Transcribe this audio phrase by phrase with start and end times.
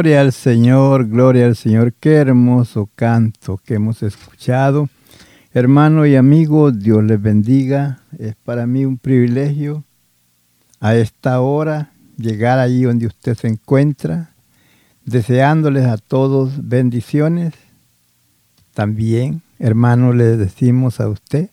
[0.00, 1.92] Gloria al Señor, gloria al Señor.
[1.92, 4.88] Qué hermoso canto que hemos escuchado.
[5.52, 8.00] Hermano y amigo, Dios les bendiga.
[8.18, 9.84] Es para mí un privilegio
[10.80, 14.30] a esta hora llegar allí donde usted se encuentra,
[15.04, 17.52] deseándoles a todos bendiciones.
[18.72, 21.50] También, hermano, le decimos a usted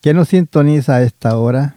[0.00, 1.76] que nos sintoniza a esta hora.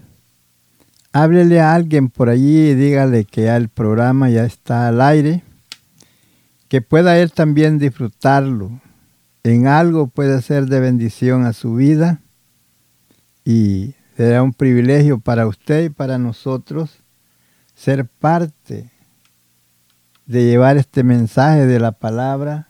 [1.11, 5.43] Háblele a alguien por allí y dígale que el programa ya está al aire,
[6.73, 8.81] que pueda él también disfrutarlo.
[9.43, 12.19] En algo puede ser de bendición a su vida
[13.45, 16.97] y será un privilegio para usted y para nosotros
[17.75, 18.89] ser parte
[20.25, 22.69] de llevar este mensaje de la palabra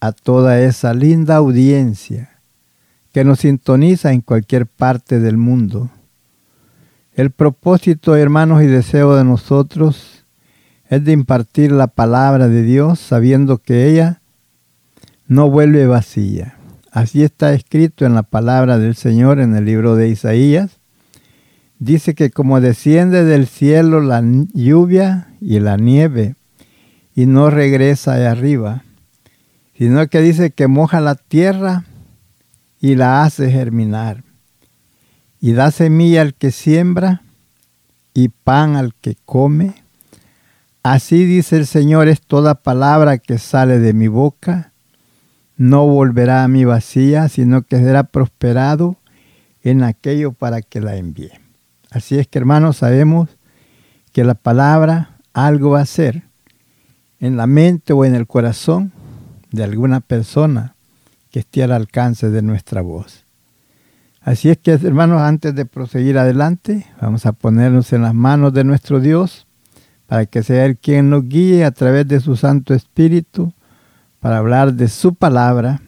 [0.00, 2.42] a toda esa linda audiencia
[3.14, 5.88] que nos sintoniza en cualquier parte del mundo.
[7.14, 10.17] El propósito, hermanos, y deseo de nosotros
[10.88, 14.20] es de impartir la palabra de Dios sabiendo que ella
[15.26, 16.56] no vuelve vacía.
[16.90, 20.78] Así está escrito en la palabra del Señor en el libro de Isaías.
[21.78, 24.22] Dice que como desciende del cielo la
[24.54, 26.34] lluvia y la nieve
[27.14, 28.82] y no regresa de arriba,
[29.76, 31.84] sino que dice que moja la tierra
[32.80, 34.24] y la hace germinar
[35.40, 37.22] y da semilla al que siembra
[38.14, 39.74] y pan al que come.
[40.82, 44.72] Así dice el Señor, es toda palabra que sale de mi boca,
[45.56, 48.96] no volverá a mi vacía, sino que será prosperado
[49.62, 51.32] en aquello para que la envíe.
[51.90, 53.28] Así es que hermanos, sabemos
[54.12, 56.22] que la palabra algo va a ser
[57.18, 58.92] en la mente o en el corazón
[59.50, 60.76] de alguna persona
[61.30, 63.26] que esté al alcance de nuestra voz.
[64.20, 68.62] Así es que, hermanos, antes de proseguir adelante, vamos a ponernos en las manos de
[68.62, 69.47] nuestro Dios
[70.08, 73.52] para que sea Él quien nos guíe a través de su Santo Espíritu
[74.20, 75.82] para hablar de su palabra,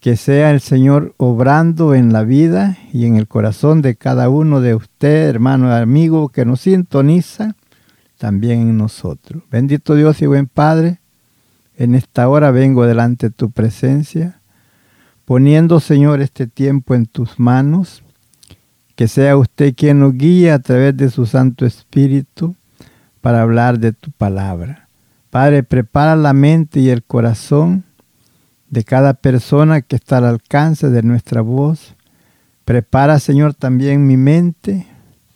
[0.00, 4.60] que sea el Señor obrando en la vida y en el corazón de cada uno
[4.62, 7.54] de ustedes, hermano y amigo, que nos sintoniza,
[8.16, 9.42] también en nosotros.
[9.50, 11.00] Bendito Dios y buen Padre,
[11.76, 14.40] en esta hora vengo delante de tu presencia
[15.26, 18.02] poniendo, Señor, este tiempo en tus manos,
[18.96, 22.56] que sea usted quien nos guíe a través de su Santo Espíritu
[23.22, 24.90] para hablar de tu palabra.
[25.30, 27.84] Padre, prepara la mente y el corazón
[28.68, 31.96] de cada persona que está al alcance de nuestra voz
[32.64, 34.86] Prepara, Señor, también mi mente,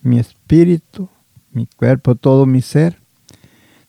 [0.00, 1.08] mi espíritu,
[1.50, 2.98] mi cuerpo, todo mi ser.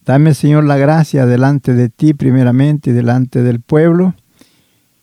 [0.06, 4.16] Dame, Señor, la gracia delante de ti primeramente y delante del pueblo.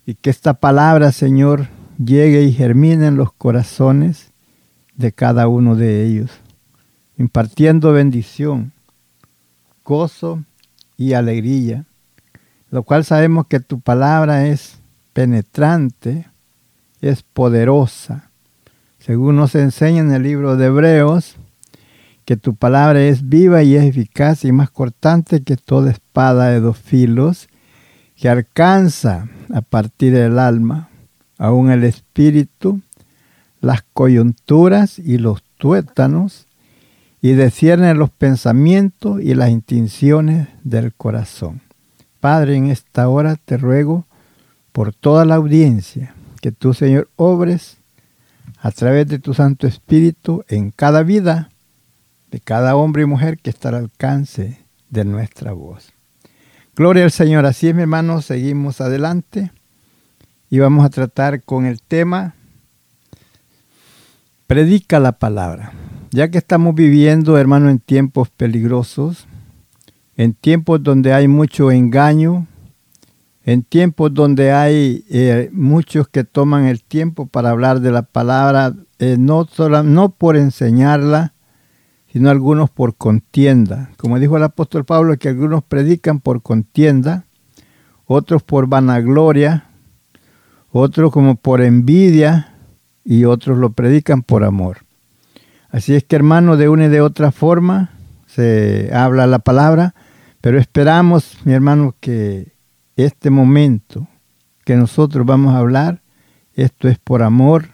[0.05, 1.69] Y que esta palabra, Señor,
[2.05, 4.32] llegue y germine en los corazones
[4.96, 6.31] de cada uno de ellos,
[7.17, 8.73] impartiendo bendición,
[9.84, 10.42] gozo
[10.96, 11.84] y alegría,
[12.70, 14.78] lo cual sabemos que tu palabra es
[15.12, 16.26] penetrante,
[17.00, 18.31] es poderosa.
[18.98, 21.36] Según nos enseña en el libro de Hebreos,
[22.25, 26.60] que tu palabra es viva y es eficaz y más cortante que toda espada de
[26.60, 27.48] dos filos,
[28.16, 30.88] que alcanza a partir del alma,
[31.36, 32.81] aún el espíritu,
[33.60, 36.44] las coyunturas y los tuétanos,
[37.25, 41.62] y descierne los pensamientos y las intenciones del corazón.
[42.21, 44.05] Padre, en esta hora te ruego
[44.73, 47.79] por toda la audiencia que tú, Señor, obres
[48.61, 51.49] a través de tu Santo Espíritu en cada vida
[52.31, 54.59] de cada hombre y mujer que está al alcance
[54.91, 55.94] de nuestra voz.
[56.77, 57.47] Gloria al Señor.
[57.47, 59.50] Así es, mi hermano, seguimos adelante
[60.50, 62.35] y vamos a tratar con el tema
[64.47, 65.73] Predica la palabra.
[66.14, 69.26] Ya que estamos viviendo, hermano, en tiempos peligrosos,
[70.14, 72.46] en tiempos donde hay mucho engaño,
[73.43, 78.76] en tiempos donde hay eh, muchos que toman el tiempo para hablar de la palabra,
[79.00, 79.49] eh, no,
[79.84, 81.34] no por enseñarla,
[82.12, 83.90] sino algunos por contienda.
[83.96, 87.25] Como dijo el apóstol Pablo, que algunos predican por contienda,
[88.05, 89.67] otros por vanagloria,
[90.70, 92.55] otros como por envidia
[93.05, 94.83] y otros lo predican por amor.
[95.75, 97.91] Así es que hermano, de una y de otra forma
[98.29, 99.97] se habla la palabra,
[100.41, 102.53] pero esperamos, mi hermano, que
[102.94, 104.06] este momento
[104.65, 106.00] que nosotros vamos a hablar,
[106.55, 107.71] esto es por amor,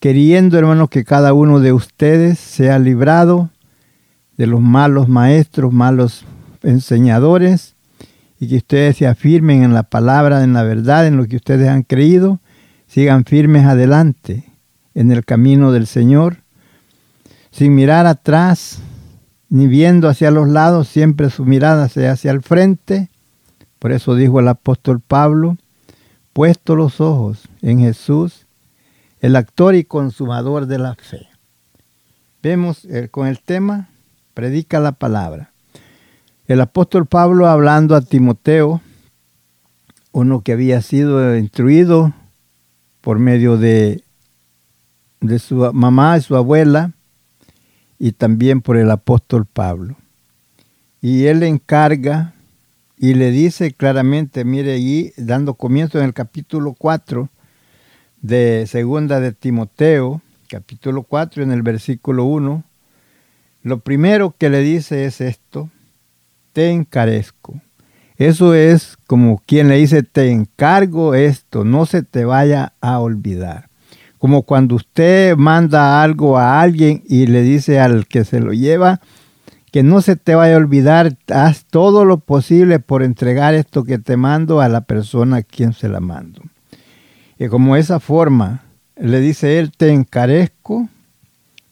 [0.00, 3.50] queriendo, hermano, que cada uno de ustedes sea librado
[4.38, 6.24] de los malos maestros, malos
[6.62, 7.74] enseñadores,
[8.40, 11.68] y que ustedes se afirmen en la palabra, en la verdad, en lo que ustedes
[11.68, 12.40] han creído,
[12.86, 14.44] sigan firmes adelante
[14.94, 16.38] en el camino del Señor,
[17.58, 18.78] sin mirar atrás,
[19.48, 23.10] ni viendo hacia los lados, siempre su mirada sea hacia el frente.
[23.80, 25.56] Por eso dijo el apóstol Pablo,
[26.32, 28.46] puesto los ojos en Jesús,
[29.18, 31.26] el actor y consumador de la fe.
[32.44, 33.88] Vemos eh, con el tema
[34.34, 35.50] predica la palabra.
[36.46, 38.80] El apóstol Pablo hablando a Timoteo,
[40.12, 42.14] uno que había sido instruido
[43.00, 44.04] por medio de,
[45.20, 46.92] de su mamá y su abuela,
[47.98, 49.96] y también por el apóstol Pablo.
[51.00, 52.34] Y él le encarga
[52.96, 57.28] y le dice claramente, mire allí, dando comienzo en el capítulo 4
[58.20, 62.64] de segunda de Timoteo, capítulo 4 en el versículo 1,
[63.62, 65.70] lo primero que le dice es esto,
[66.52, 67.60] te encarezco.
[68.16, 73.67] Eso es como quien le dice, te encargo esto, no se te vaya a olvidar.
[74.18, 79.00] Como cuando usted manda algo a alguien y le dice al que se lo lleva,
[79.70, 83.98] que no se te vaya a olvidar, haz todo lo posible por entregar esto que
[83.98, 86.42] te mando a la persona a quien se la mando.
[87.38, 88.62] Y como esa forma,
[88.96, 90.88] le dice él, te encarezco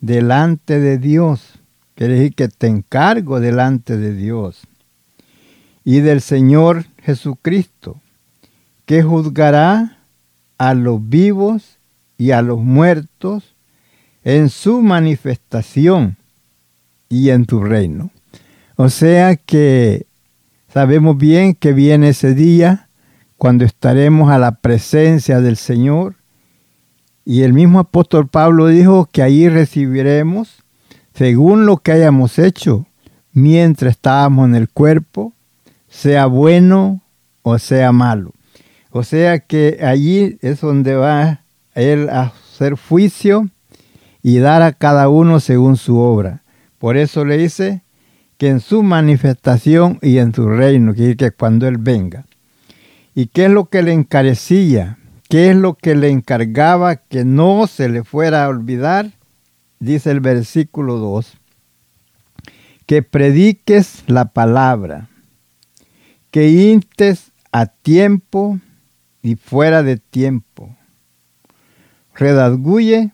[0.00, 1.57] delante de Dios
[1.97, 4.61] Quiere decir que te encargo delante de Dios
[5.83, 8.03] y del Señor Jesucristo,
[8.85, 9.97] que juzgará
[10.59, 11.75] a los vivos
[12.18, 13.54] y a los muertos
[14.25, 16.16] en su manifestación
[17.08, 18.11] y en tu reino.
[18.76, 20.06] O sea que
[20.73, 22.88] sabemos bien que viene ese día
[23.37, 26.16] cuando estaremos a la presencia del Señor.
[27.25, 30.64] Y el mismo apóstol Pablo dijo que ahí recibiremos
[31.14, 32.87] según lo que hayamos hecho
[33.32, 35.32] mientras estábamos en el cuerpo,
[35.88, 37.02] sea bueno
[37.42, 38.32] o sea malo.
[38.90, 41.46] O sea que allí es donde va
[41.76, 43.49] Él hacer juicio
[44.23, 46.42] y dar a cada uno según su obra.
[46.78, 47.83] Por eso le dice
[48.38, 52.26] que en su manifestación y en su reino, que, que cuando Él venga.
[53.14, 54.99] ¿Y qué es lo que le encarecía?
[55.28, 59.12] ¿Qué es lo que le encargaba que no se le fuera a olvidar?
[59.78, 61.38] dice el versículo 2,
[62.87, 65.09] que prediques la palabra,
[66.30, 68.59] que intes a tiempo
[69.23, 70.75] y fuera de tiempo.
[72.16, 73.12] Redadguye,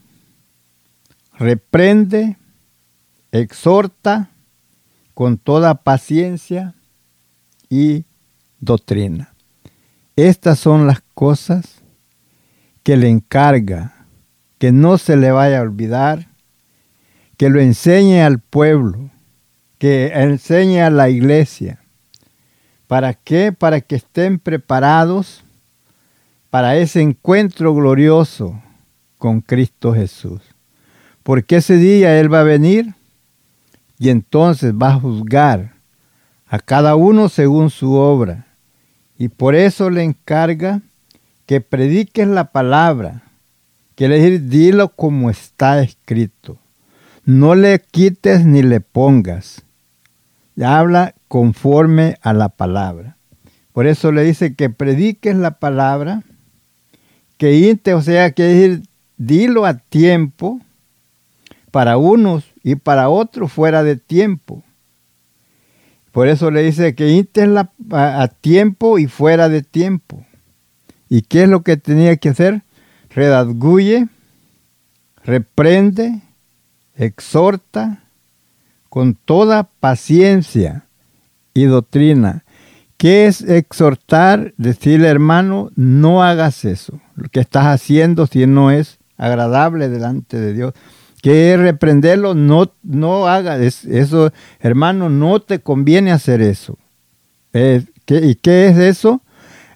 [1.34, 2.36] reprende,
[3.32, 4.30] exhorta
[5.12, 6.74] con toda paciencia
[7.68, 8.04] y
[8.60, 9.34] doctrina.
[10.14, 11.82] Estas son las cosas
[12.82, 13.92] que le encarga
[14.62, 16.28] que no se le vaya a olvidar,
[17.36, 19.10] que lo enseñe al pueblo,
[19.78, 21.80] que enseñe a la iglesia.
[22.86, 23.50] ¿Para qué?
[23.50, 25.42] Para que estén preparados
[26.48, 28.61] para ese encuentro glorioso
[29.22, 30.40] con Cristo Jesús.
[31.22, 32.96] Porque ese día Él va a venir
[33.96, 35.74] y entonces va a juzgar
[36.48, 38.46] a cada uno según su obra.
[39.16, 40.82] Y por eso le encarga
[41.46, 43.22] que prediques la palabra,
[43.94, 46.58] quiere decir, dilo como está escrito.
[47.24, 49.62] No le quites ni le pongas.
[50.60, 53.18] Habla conforme a la palabra.
[53.72, 56.24] Por eso le dice que prediques la palabra
[57.36, 58.82] que inte, o sea, que decir,
[59.16, 60.60] dilo a tiempo
[61.70, 64.62] para unos y para otros fuera de tiempo.
[66.10, 70.24] Por eso le dice que inte a, a tiempo y fuera de tiempo.
[71.08, 72.62] ¿Y qué es lo que tenía que hacer?
[73.10, 74.08] Redadguye,
[75.24, 76.20] reprende,
[76.94, 78.04] exhorta
[78.88, 80.84] con toda paciencia
[81.54, 82.44] y doctrina
[83.02, 84.54] ¿Qué es exhortar?
[84.58, 87.00] Decirle, hermano, no hagas eso.
[87.16, 90.74] Lo que estás haciendo si no es agradable delante de Dios.
[91.22, 92.34] ¿Qué es reprenderlo?
[92.34, 94.32] No, no hagas eso.
[94.60, 96.78] Hermano, no te conviene hacer eso.
[97.52, 99.22] ¿Y qué es eso?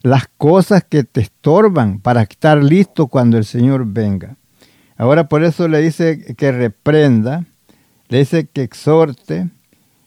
[0.02, 4.36] Las cosas que te estorban para estar listo cuando el Señor venga.
[4.96, 7.44] Ahora por eso le dice que reprenda,
[8.08, 9.48] le dice que exhorte,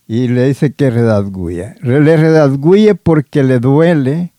[0.10, 1.76] y le dice que redazguye.
[1.84, 4.34] Le redazguye porque le duele,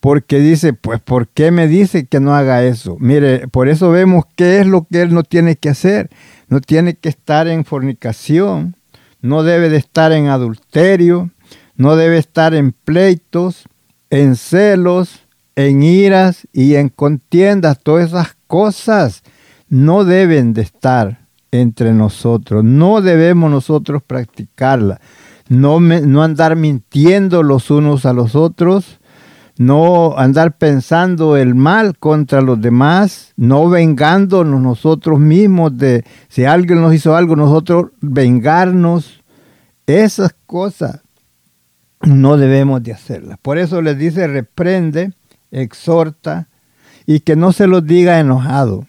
[0.00, 2.96] porque dice, pues, ¿por qué me dice que no haga eso?
[2.98, 6.08] Mire, por eso vemos qué es lo que él no tiene que hacer.
[6.48, 8.74] No tiene que estar en fornicación,
[9.20, 11.30] no debe de estar en adulterio,
[11.76, 13.64] no debe estar en pleitos,
[14.08, 15.20] en celos,
[15.54, 17.78] en iras y en contiendas.
[17.80, 19.22] Todas esas cosas
[19.68, 22.64] no deben de estar entre nosotros.
[22.64, 25.00] No debemos nosotros practicarla.
[25.48, 28.99] No, no andar mintiendo los unos a los otros,
[29.60, 36.80] no andar pensando el mal contra los demás, no vengándonos nosotros mismos de si alguien
[36.80, 39.22] nos hizo algo, nosotros vengarnos.
[39.86, 41.00] Esas cosas
[42.00, 43.36] no debemos de hacerlas.
[43.42, 45.12] Por eso les dice reprende,
[45.50, 46.48] exhorta
[47.04, 48.86] y que no se los diga enojado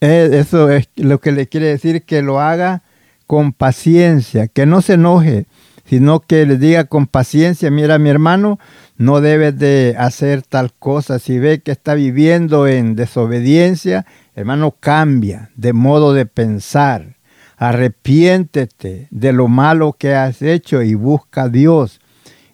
[0.00, 2.82] eh, eso es lo que le quiere decir que lo haga
[3.26, 5.46] con paciencia, que no se enoje,
[5.88, 8.58] sino que le diga con paciencia, mira mi hermano,
[8.96, 11.18] no debes de hacer tal cosa.
[11.18, 17.16] Si ve que está viviendo en desobediencia, hermano, cambia de modo de pensar.
[17.56, 22.00] Arrepiéntete de lo malo que has hecho y busca a Dios.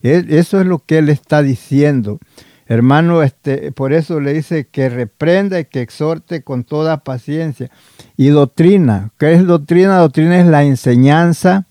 [0.03, 2.19] E, eso es lo que él está diciendo.
[2.67, 7.71] Hermano, este, por eso le dice que reprenda y que exhorte con toda paciencia.
[8.17, 9.99] Y doctrina, ¿qué es doctrina?
[9.99, 11.67] Doctrina es la enseñanza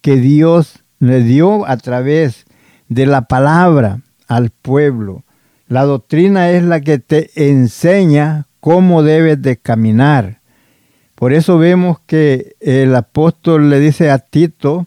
[0.00, 2.46] que Dios le dio a través
[2.88, 5.24] de la palabra al pueblo.
[5.68, 10.40] La doctrina es la que te enseña cómo debes de caminar.
[11.14, 14.86] Por eso vemos que el apóstol le dice a Tito,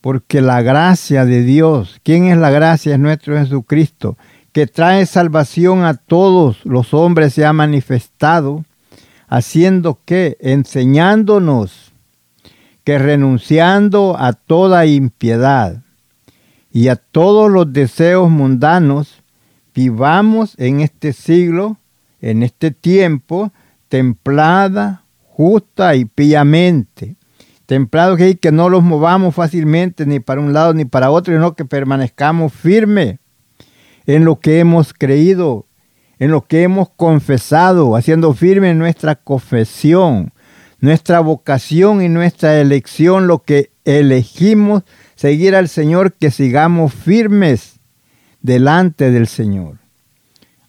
[0.00, 2.94] porque la gracia de Dios, ¿quién es la gracia?
[2.94, 4.16] Es nuestro Jesucristo
[4.56, 8.64] que trae salvación a todos los hombres, se ha manifestado,
[9.28, 11.85] haciendo que, enseñándonos
[12.86, 15.82] que renunciando a toda impiedad
[16.70, 19.24] y a todos los deseos mundanos,
[19.74, 21.78] vivamos en este siglo,
[22.20, 23.50] en este tiempo,
[23.88, 27.16] templada, justa y piamente.
[27.66, 31.56] Templado que, que no los movamos fácilmente ni para un lado ni para otro, sino
[31.56, 33.18] que permanezcamos firmes
[34.06, 35.66] en lo que hemos creído,
[36.20, 40.32] en lo que hemos confesado, haciendo firme nuestra confesión,
[40.86, 44.84] nuestra vocación y nuestra elección, lo que elegimos
[45.16, 47.80] seguir al Señor, que sigamos firmes
[48.40, 49.78] delante del Señor.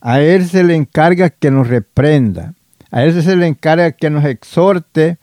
[0.01, 2.55] A Él se le encarga que nos reprenda,
[2.89, 5.19] a Él se le encarga que nos exhorte.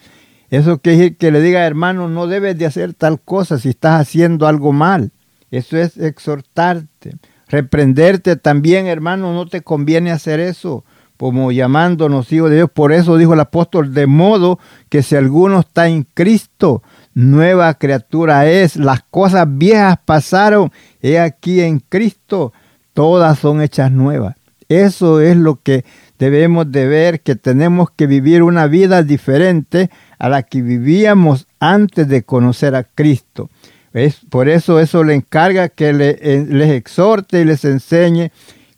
[0.48, 4.00] Eso quiere decir que le diga, hermano, no debes de hacer tal cosa si estás
[4.00, 5.10] haciendo algo mal.
[5.50, 7.16] Eso es exhortarte
[7.48, 10.84] reprenderte también, hermano, no te conviene hacer eso,
[11.24, 12.70] como llamándonos hijos de Dios.
[12.70, 14.58] Por eso dijo el apóstol, de modo
[14.90, 16.82] que si alguno está en Cristo,
[17.14, 18.76] nueva criatura es.
[18.76, 22.52] Las cosas viejas pasaron, he aquí en Cristo,
[22.92, 24.36] todas son hechas nuevas.
[24.68, 25.86] Eso es lo que
[26.18, 29.88] debemos de ver, que tenemos que vivir una vida diferente
[30.18, 33.48] a la que vivíamos antes de conocer a Cristo.
[33.94, 38.30] Es, por eso eso le encarga que le, les exhorte y les enseñe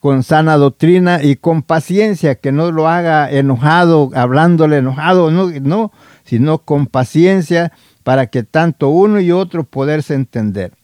[0.07, 5.91] con sana doctrina y con paciencia, que no lo haga enojado, hablándole enojado, no, no,
[6.23, 7.73] sino con paciencia
[8.05, 10.75] para que tanto uno y otro poderse entender.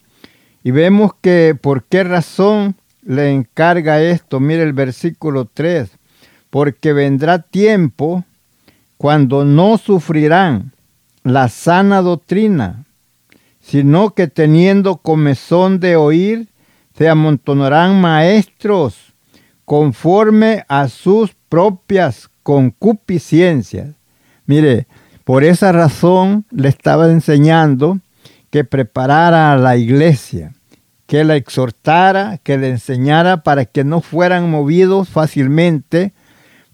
[0.64, 2.74] Y vemos que por qué razón
[3.04, 4.40] le encarga esto.
[4.40, 5.88] Mire el versículo 3.
[6.50, 8.24] Porque vendrá tiempo
[8.96, 10.72] cuando no sufrirán
[11.22, 12.86] la sana doctrina,
[13.60, 16.48] sino que teniendo comezón de oír,
[16.98, 19.11] se amontonarán maestros
[19.64, 23.94] conforme a sus propias concupiscencias.
[24.46, 24.86] Mire,
[25.24, 28.00] por esa razón le estaba enseñando
[28.50, 30.52] que preparara a la iglesia,
[31.06, 36.12] que la exhortara, que le enseñara para que no fueran movidos fácilmente,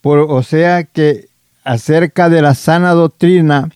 [0.01, 1.29] por, o sea que
[1.65, 3.69] acerca de la sana doctrina,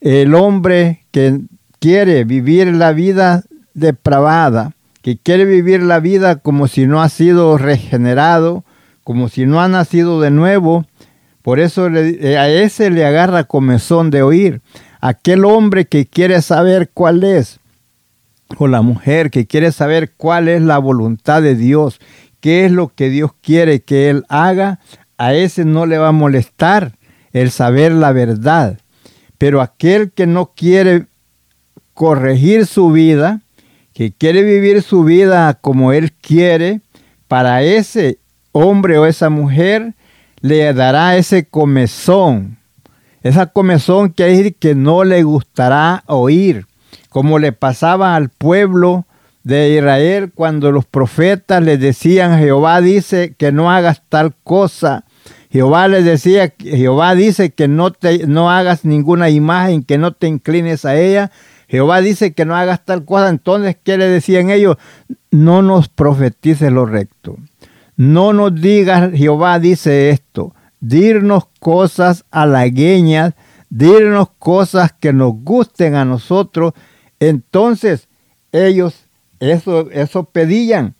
[0.00, 1.40] el hombre que
[1.78, 3.44] quiere vivir la vida
[3.74, 8.64] depravada, que quiere vivir la vida como si no ha sido regenerado,
[9.04, 10.86] como si no ha nacido de nuevo,
[11.42, 14.62] por eso eh, a ese le agarra comezón de oír.
[15.00, 17.58] Aquel hombre que quiere saber cuál es,
[18.56, 21.98] o la mujer que quiere saber cuál es la voluntad de Dios,
[22.40, 24.78] qué es lo que Dios quiere que él haga,
[25.18, 26.96] a ese no le va a molestar
[27.32, 28.78] el saber la verdad.
[29.38, 31.06] Pero aquel que no quiere
[31.94, 33.41] corregir su vida,
[33.92, 36.80] que quiere vivir su vida como él quiere,
[37.28, 38.18] para ese
[38.52, 39.94] hombre o esa mujer
[40.40, 42.58] le dará ese comezón.
[43.22, 46.66] Esa comezón que decir que no le gustará oír,
[47.08, 49.06] como le pasaba al pueblo
[49.44, 55.04] de Israel cuando los profetas le decían, Jehová dice que no hagas tal cosa.
[55.50, 60.26] Jehová les decía, Jehová dice que no, te, no hagas ninguna imagen, que no te
[60.26, 61.30] inclines a ella.
[61.72, 63.30] Jehová dice que no hagas tal cosa.
[63.30, 64.76] Entonces, ¿qué le decían ellos?
[65.30, 67.38] No nos profetices lo recto.
[67.96, 73.32] No nos digas, Jehová dice esto, dirnos cosas halagueñas,
[73.70, 76.74] dirnos cosas que nos gusten a nosotros.
[77.20, 78.06] Entonces
[78.52, 79.06] ellos
[79.40, 80.94] eso, eso pedían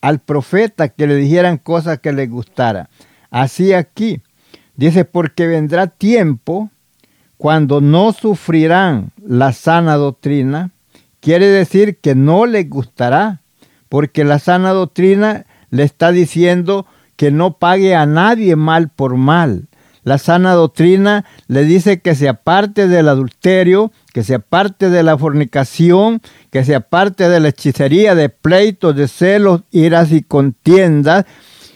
[0.00, 2.88] al profeta que le dijeran cosas que les gustara.
[3.30, 4.22] Así aquí,
[4.76, 6.70] dice, porque vendrá tiempo
[7.36, 10.70] cuando no sufrirán la sana doctrina,
[11.20, 13.42] quiere decir que no les gustará,
[13.88, 19.68] porque la sana doctrina le está diciendo que no pague a nadie mal por mal.
[20.06, 25.18] La sana doctrina le dice que se aparte del adulterio, que se aparte de la
[25.18, 26.22] fornicación,
[26.52, 31.24] que se aparte de la hechicería, de pleitos, de celos, iras y contiendas,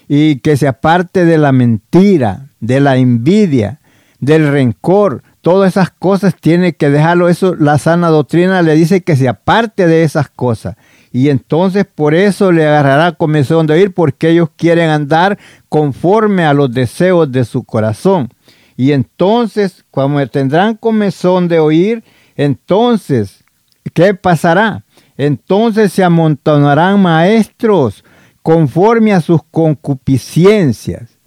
[0.07, 3.81] y que se aparte de la mentira, de la envidia,
[4.21, 5.25] del rencor.
[5.41, 7.29] Todas esas cosas tiene que dejarlo.
[7.29, 10.77] Eso la sana doctrina le dice que se aparte de esas cosas
[11.13, 16.55] y entonces por eso le agarrará comezón de oír, porque ellos quieren andar conforme a
[16.55, 18.29] los deseos de su corazón.
[18.77, 22.05] Y entonces, cuando tendrán comezón de oír,
[22.37, 23.45] entonces,
[23.93, 24.85] ¿qué pasará?
[25.17, 28.05] Entonces se amontonarán maestros
[28.43, 31.20] conforme a sus concupiscencias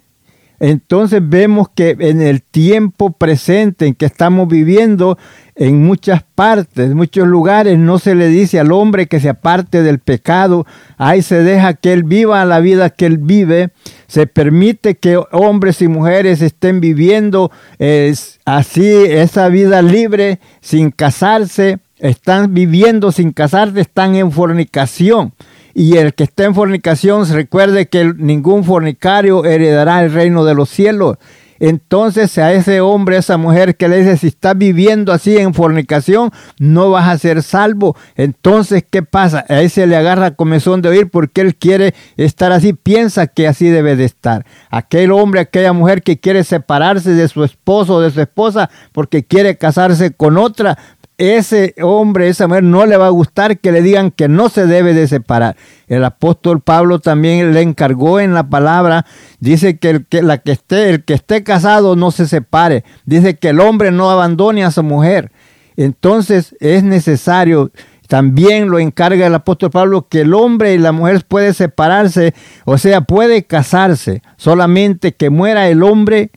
[0.70, 5.18] entonces vemos que en el tiempo presente en que estamos viviendo,
[5.56, 9.82] en muchas partes, en muchos lugares, no se le dice al hombre que se aparte
[9.82, 13.72] del pecado, ahí se deja que él viva la vida que él vive,
[14.06, 17.52] se permite que hombres y mujeres estén viviendo
[18.46, 25.34] así esa vida libre, sin casarse, están viviendo sin casarse, están en fornicación
[25.74, 30.70] y el que esté en fornicación, recuerde que ningún fornicario heredará el reino de los
[30.70, 31.18] cielos.
[31.60, 35.54] Entonces a ese hombre, a esa mujer que le dice, si estás viviendo así en
[35.54, 37.96] fornicación, no vas a ser salvo.
[38.16, 39.44] Entonces, ¿qué pasa?
[39.48, 43.68] A ese le agarra comezón de oír porque él quiere estar así, piensa que así
[43.68, 44.44] debe de estar.
[44.70, 49.24] Aquel hombre, aquella mujer que quiere separarse de su esposo o de su esposa porque
[49.24, 50.76] quiere casarse con otra,
[51.18, 54.66] ese hombre, esa mujer no le va a gustar que le digan que no se
[54.66, 55.56] debe de separar.
[55.86, 59.06] El apóstol Pablo también le encargó en la palabra,
[59.38, 62.84] dice que el que, la que esté, el que esté casado no se separe.
[63.04, 65.30] Dice que el hombre no abandone a su mujer.
[65.76, 67.70] Entonces es necesario,
[68.08, 72.78] también lo encarga el apóstol Pablo, que el hombre y la mujer puede separarse, o
[72.78, 76.30] sea, puede casarse, solamente que muera el hombre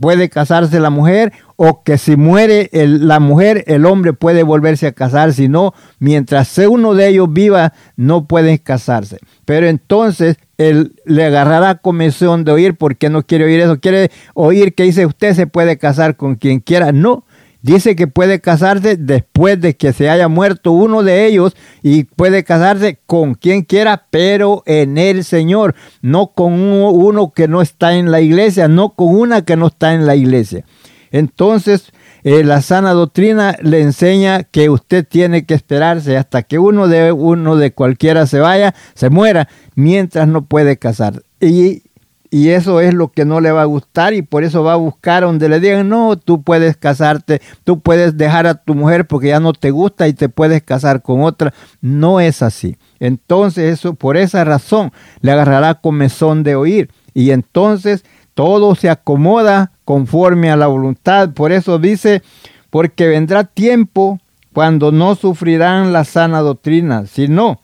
[0.00, 4.92] puede casarse la mujer o que si muere la mujer, el hombre puede volverse a
[4.92, 9.18] casar, si no, mientras uno de ellos viva, no pueden casarse.
[9.44, 14.74] Pero entonces él le agarrará comezón de oír porque no quiere oír eso, quiere oír
[14.74, 17.24] que dice usted se puede casar con quien quiera, no.
[17.60, 22.44] Dice que puede casarse después de que se haya muerto uno de ellos y puede
[22.44, 28.12] casarse con quien quiera, pero en el Señor, no con uno que no está en
[28.12, 30.64] la iglesia, no con una que no está en la iglesia.
[31.10, 31.92] Entonces,
[32.22, 37.12] eh, la sana doctrina le enseña que usted tiene que esperarse hasta que uno de
[37.12, 41.22] uno de cualquiera se vaya, se muera, mientras no puede casar.
[41.40, 41.82] Y
[42.30, 44.76] y eso es lo que no le va a gustar y por eso va a
[44.76, 49.28] buscar donde le digan, no, tú puedes casarte, tú puedes dejar a tu mujer porque
[49.28, 51.54] ya no te gusta y te puedes casar con otra.
[51.80, 52.76] No es así.
[53.00, 59.72] Entonces eso, por esa razón, le agarrará comezón de oír y entonces todo se acomoda
[59.84, 61.32] conforme a la voluntad.
[61.32, 62.22] Por eso dice,
[62.70, 64.20] porque vendrá tiempo
[64.52, 67.60] cuando no sufrirán la sana doctrina, sino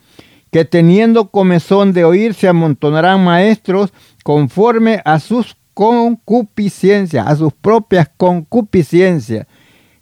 [0.55, 3.93] que teniendo comezón de oír se amontonarán maestros
[4.25, 9.47] conforme a sus concupiscencias, a sus propias concupiscencias.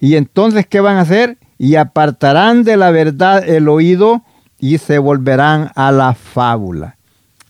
[0.01, 1.37] Y entonces, ¿qué van a hacer?
[1.59, 4.23] Y apartarán de la verdad el oído
[4.59, 6.97] y se volverán a la fábula.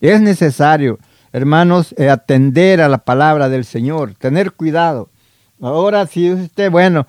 [0.01, 0.99] Es necesario,
[1.33, 5.11] hermanos, eh, atender a la palabra del Señor, tener cuidado.
[5.61, 7.07] Ahora, si usted, bueno,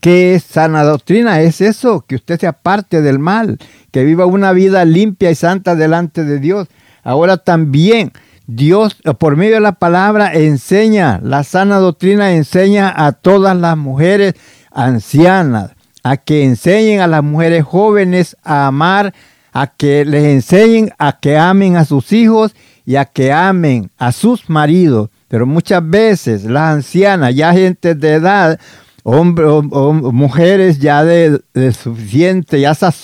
[0.00, 1.40] ¿Qué es sana doctrina?
[1.40, 3.58] Es eso, que usted se aparte del mal,
[3.90, 6.68] que viva una vida limpia y santa delante de Dios.
[7.02, 8.12] Ahora también
[8.52, 14.34] Dios, por medio de la palabra, enseña, la sana doctrina enseña a todas las mujeres
[14.72, 15.70] ancianas,
[16.02, 19.14] a que enseñen a las mujeres jóvenes a amar,
[19.52, 24.10] a que les enseñen a que amen a sus hijos y a que amen a
[24.10, 25.10] sus maridos.
[25.28, 28.58] Pero muchas veces las ancianas, ya gente de edad,
[29.04, 31.40] hombres o, mujeres ya de,
[31.72, 32.96] suficiente, ya esas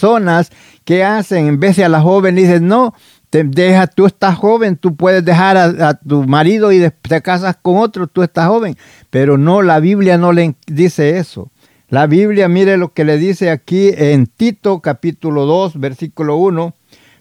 [0.85, 1.47] ¿qué hacen?
[1.47, 2.95] En vez de a la joven dicen, no,
[3.31, 8.07] deja, tú estás joven, tú puedes dejar a, tu marido y te casas con otro,
[8.07, 8.77] tú estás joven.
[9.11, 11.51] Pero no, la Biblia no le dice eso.
[11.89, 16.75] La Biblia, mire lo que le dice aquí en Tito capítulo 2, versículo 1.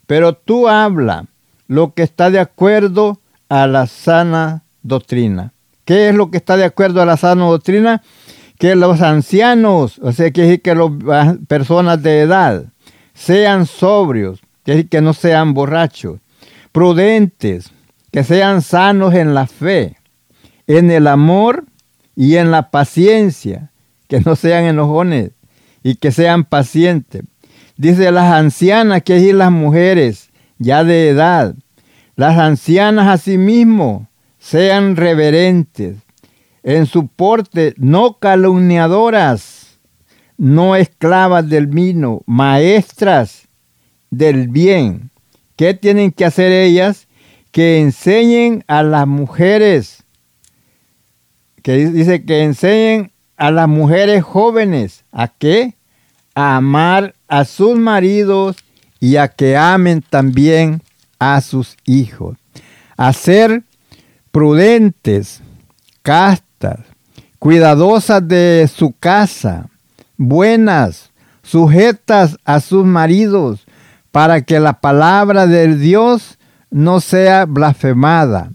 [0.07, 1.25] Pero tú habla
[1.67, 5.53] lo que está de acuerdo a la sana doctrina.
[5.83, 8.01] ¿Qué es lo que está de acuerdo a la sana doctrina?
[8.57, 12.65] que los ancianos, o sea, que que las personas de edad
[13.13, 16.19] sean sobrios, que no sean borrachos,
[16.71, 17.71] prudentes,
[18.11, 19.97] que sean sanos en la fe,
[20.65, 21.65] en el amor
[22.15, 23.71] y en la paciencia,
[24.07, 25.31] que no sean enojones
[25.83, 27.23] y que sean pacientes.
[27.77, 31.55] Dice las ancianas, que allí las mujeres ya de edad,
[32.15, 34.07] las ancianas asimismo
[34.39, 35.97] sean reverentes,
[36.63, 39.77] en su porte, no calumniadoras,
[40.37, 43.44] no esclavas del vino, maestras
[44.17, 45.11] del bien.
[45.55, 47.07] ¿Qué tienen que hacer ellas?
[47.51, 50.03] Que enseñen a las mujeres,
[51.61, 55.75] que dice que enseñen a las mujeres jóvenes a qué?
[56.33, 58.57] A amar a sus maridos
[58.99, 60.81] y a que amen también
[61.19, 62.37] a sus hijos.
[62.97, 63.63] A ser
[64.31, 65.41] prudentes,
[66.01, 66.79] castos,
[67.39, 69.69] cuidadosas de su casa,
[70.17, 71.11] buenas,
[71.43, 73.64] sujetas a sus maridos,
[74.15, 76.37] para que la palabra del Dios
[76.71, 78.49] no sea blasfemada.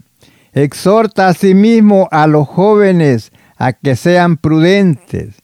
[0.53, 5.35] Exhorta asimismo a los jóvenes a que sean prudentes.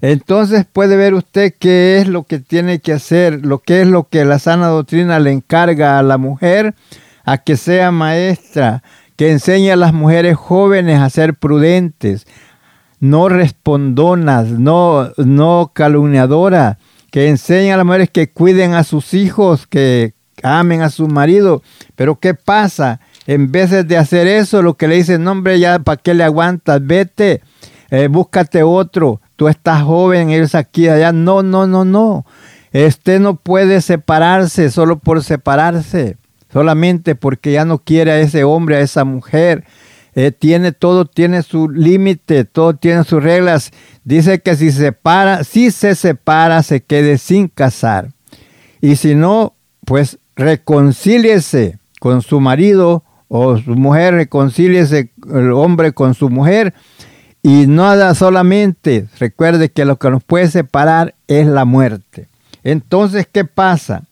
[0.00, 4.04] Entonces puede ver usted qué es lo que tiene que hacer, lo que es lo
[4.04, 6.76] que la sana doctrina le encarga a la mujer,
[7.24, 8.84] a que sea maestra,
[9.16, 12.28] que enseña a las mujeres jóvenes a ser prudentes,
[13.00, 16.76] no respondonas, no, no calumniadoras,
[17.10, 21.62] que enseña a las mujeres que cuiden a sus hijos, que amen a su marido.
[21.96, 23.00] Pero ¿qué pasa?
[23.26, 26.24] En vez de hacer eso, lo que le dicen, no hombre, ya para qué le
[26.24, 27.42] aguantas, vete,
[27.90, 31.12] eh, búscate otro, tú estás joven, eres aquí, allá.
[31.12, 32.26] No, no, no, no.
[32.72, 36.16] Este no puede separarse solo por separarse
[36.52, 39.64] solamente porque ya no quiere a ese hombre, a esa mujer.
[40.14, 43.70] Eh, tiene todo, tiene su límite, todo tiene sus reglas.
[44.08, 48.08] Dice que si se separa, si se separa, se quede sin casar.
[48.80, 49.52] Y si no,
[49.84, 56.72] pues reconcíliese con su marido o su mujer, reconcíliese el hombre con su mujer.
[57.42, 62.28] Y nada solamente, recuerde que lo que nos puede separar es la muerte.
[62.64, 64.04] Entonces, ¿qué pasa?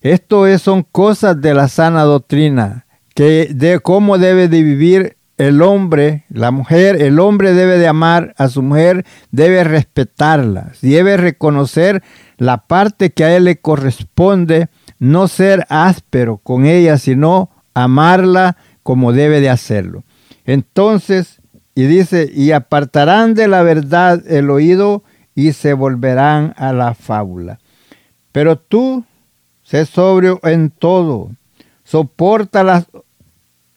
[0.00, 5.60] Esto es, son cosas de la sana doctrina, que de cómo debe de vivir el
[5.60, 12.02] hombre, la mujer, el hombre debe de amar a su mujer, debe respetarla, debe reconocer
[12.38, 14.68] la parte que a él le corresponde,
[15.00, 20.04] no ser áspero con ella, sino amarla como debe de hacerlo.
[20.44, 21.40] Entonces,
[21.74, 25.02] y dice, y apartarán de la verdad el oído
[25.34, 27.58] y se volverán a la fábula.
[28.30, 29.04] Pero tú,
[29.64, 31.30] sé sobrio en todo,
[31.82, 32.86] soporta las,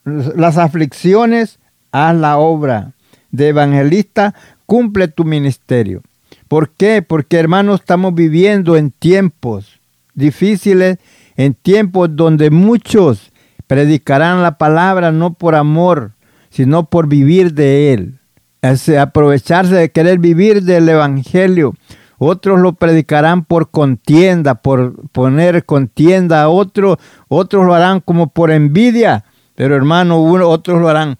[0.05, 1.59] las aflicciones,
[1.91, 2.93] haz la obra
[3.31, 4.33] de evangelista,
[4.65, 6.01] cumple tu ministerio.
[6.47, 7.01] ¿Por qué?
[7.01, 9.79] Porque hermanos estamos viviendo en tiempos
[10.13, 10.99] difíciles,
[11.35, 13.31] en tiempos donde muchos
[13.67, 16.11] predicarán la palabra no por amor,
[16.49, 18.19] sino por vivir de él.
[18.61, 21.73] Es aprovecharse de querer vivir del evangelio.
[22.17, 26.97] Otros lo predicarán por contienda, por poner contienda a otros.
[27.27, 29.25] Otros lo harán como por envidia.
[29.55, 31.15] Pero hermano, otros lo harán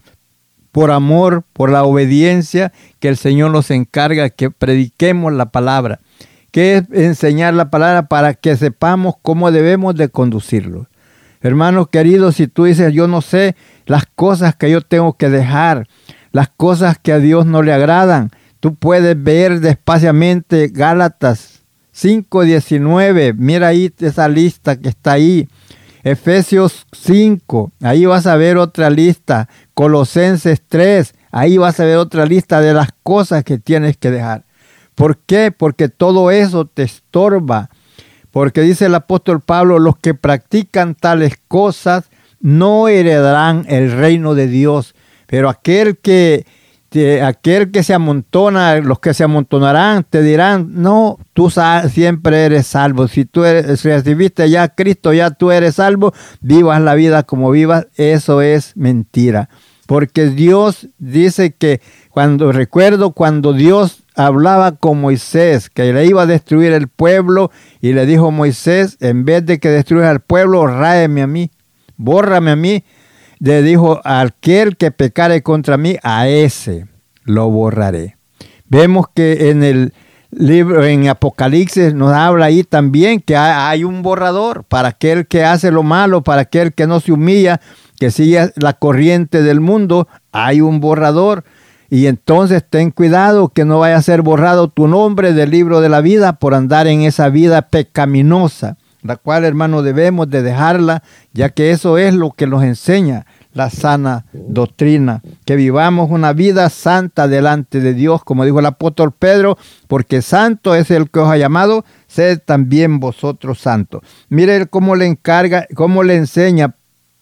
[0.71, 6.02] por amor, por la obediencia que el Señor nos encarga que prediquemos la palabra,
[6.52, 10.88] que es enseñar la palabra para que sepamos cómo debemos de conducirlo.
[11.39, 15.88] Hermanos queridos, si tú dices, yo no sé las cosas que yo tengo que dejar,
[16.34, 21.63] las cosas que a Dios no le agradan, tú puedes ver despaciamente Gálatas
[21.95, 25.48] 5.19, mira ahí esa lista que está ahí.
[26.05, 29.49] Efesios 5, ahí vas a ver otra lista.
[29.73, 34.43] Colosenses 3, ahí vas a ver otra lista de las cosas que tienes que dejar.
[34.93, 35.51] ¿Por qué?
[35.51, 37.71] Porque todo eso te estorba.
[38.29, 44.45] Porque dice el apóstol Pablo, los que practican tales cosas no heredarán el reino de
[44.45, 44.93] Dios.
[45.25, 46.45] Pero aquel que
[47.23, 51.51] aquel que se amontona, los que se amontonarán, te dirán, no, tú
[51.89, 53.08] siempre eres salvo.
[53.08, 57.51] Si tú eres, recibiste ya a Cristo, ya tú eres salvo, vivas la vida como
[57.51, 59.49] vivas, eso es mentira.
[59.86, 66.25] Porque Dios dice que cuando recuerdo cuando Dios hablaba con Moisés, que le iba a
[66.25, 71.21] destruir el pueblo, y le dijo Moisés, en vez de que destruya al pueblo, ráeme
[71.21, 71.51] a mí,
[71.97, 72.84] bórrame a mí,
[73.39, 76.88] le dijo, aquel que pecare contra mí, a ese
[77.24, 78.17] lo borraré.
[78.67, 79.93] Vemos que en el
[80.32, 85.71] libro, en Apocalipsis nos habla ahí también que hay un borrador para aquel que hace
[85.71, 87.62] lo malo, para aquel que no se humilla,
[88.00, 91.43] que sigue la corriente del mundo, hay un borrador.
[91.89, 95.89] Y entonces ten cuidado que no vaya a ser borrado tu nombre del libro de
[95.89, 101.49] la vida por andar en esa vida pecaminosa la cual, hermano, debemos de dejarla, ya
[101.49, 107.27] que eso es lo que nos enseña la sana doctrina, que vivamos una vida santa
[107.27, 111.37] delante de Dios, como dijo el apóstol Pedro, porque santo es el que os ha
[111.37, 114.01] llamado, sed también vosotros santos.
[114.27, 116.75] Mire cómo le encarga, cómo le enseña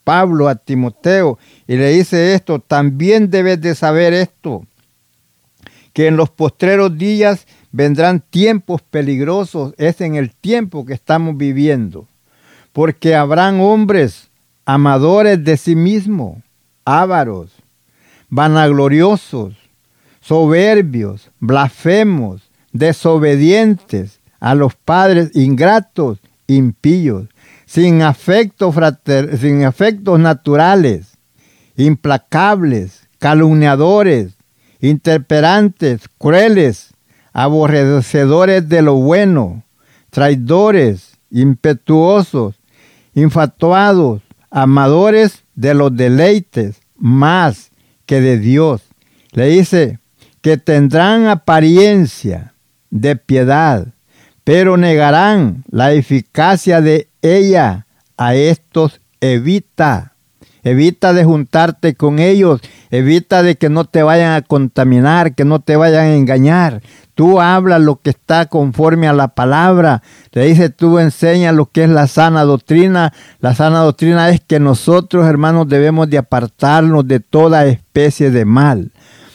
[0.03, 4.65] Pablo a Timoteo y le dice esto, también debes de saber esto,
[5.93, 12.07] que en los postreros días vendrán tiempos peligrosos, es en el tiempo que estamos viviendo,
[12.71, 14.29] porque habrán hombres
[14.63, 16.38] amadores de sí mismos,
[16.86, 17.51] ávaros,
[18.29, 19.55] vanagloriosos,
[20.21, 27.27] soberbios, blasfemos, desobedientes a los padres, ingratos, impíos,
[27.65, 28.75] sin afectos,
[29.39, 31.17] sin afectos naturales,
[31.75, 34.33] implacables, calumniadores,
[34.79, 36.92] interperantes, crueles,
[37.33, 39.63] aborrecedores de lo bueno,
[40.11, 42.55] traidores, impetuosos,
[43.15, 47.71] infatuados, amadores de los deleites más
[48.05, 48.81] que de Dios.
[49.31, 49.99] Le dice
[50.41, 52.53] que tendrán apariencia
[52.91, 53.87] de piedad,
[54.43, 57.87] pero negarán la eficacia de ella.
[58.15, 60.12] A estos evita.
[60.63, 65.60] Evita de juntarte con ellos, evita de que no te vayan a contaminar, que no
[65.60, 66.82] te vayan a engañar.
[67.15, 70.02] Tú hablas lo que está conforme a la palabra.
[70.32, 73.13] Te dice, tú enseñas lo que es la sana doctrina.
[73.39, 78.91] La sana doctrina es que nosotros, hermanos, debemos de apartarnos de toda especie de mal.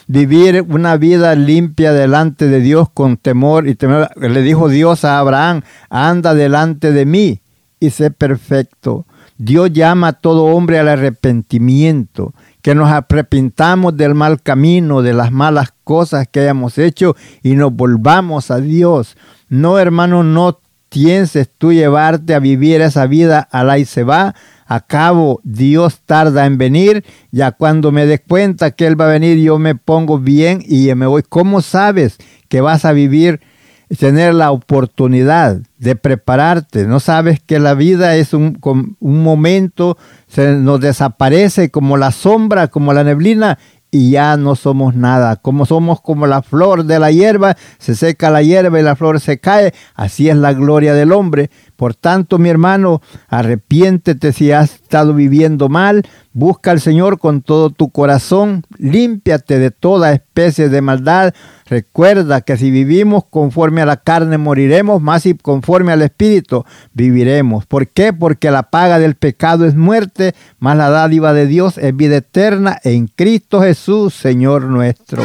[0.09, 4.09] Vivir una vida limpia delante de Dios con temor y temor.
[4.17, 5.61] Le dijo Dios a Abraham,
[5.91, 7.43] anda delante de mí
[7.79, 9.05] y sé perfecto.
[9.39, 15.31] Dios llama a todo hombre al arrepentimiento, que nos arrepintamos del mal camino, de las
[15.31, 19.17] malas cosas que hayamos hecho y nos volvamos a Dios.
[19.49, 24.35] No, hermano, no pienses tú llevarte a vivir esa vida a la y se va.
[24.67, 27.05] A cabo, Dios tarda en venir.
[27.31, 30.93] Ya cuando me des cuenta que Él va a venir, yo me pongo bien y
[30.95, 31.23] me voy.
[31.27, 33.41] ¿Cómo sabes que vas a vivir
[33.97, 36.87] tener la oportunidad de prepararte.
[36.87, 38.59] No sabes que la vida es un,
[39.01, 39.97] un momento,
[40.27, 43.59] se nos desaparece como la sombra, como la neblina,
[43.91, 45.37] y ya no somos nada.
[45.37, 49.21] Como somos como la flor de la hierba, se seca la hierba y la flor
[49.21, 49.73] se cae.
[49.95, 51.51] Así es la gloria del hombre.
[51.79, 57.71] Por tanto, mi hermano, arrepiéntete si has estado viviendo mal, busca al Señor con todo
[57.71, 61.33] tu corazón, límpiate de toda especie de maldad.
[61.67, 66.65] Recuerda que si vivimos conforme a la carne moriremos, más si conforme al Espíritu
[66.95, 67.65] viviremos.
[67.65, 68.13] ¿Por qué?
[68.13, 72.77] Porque la paga del pecado es muerte, más la dádiva de Dios es vida eterna
[72.83, 75.23] en Cristo Jesús, Señor nuestro.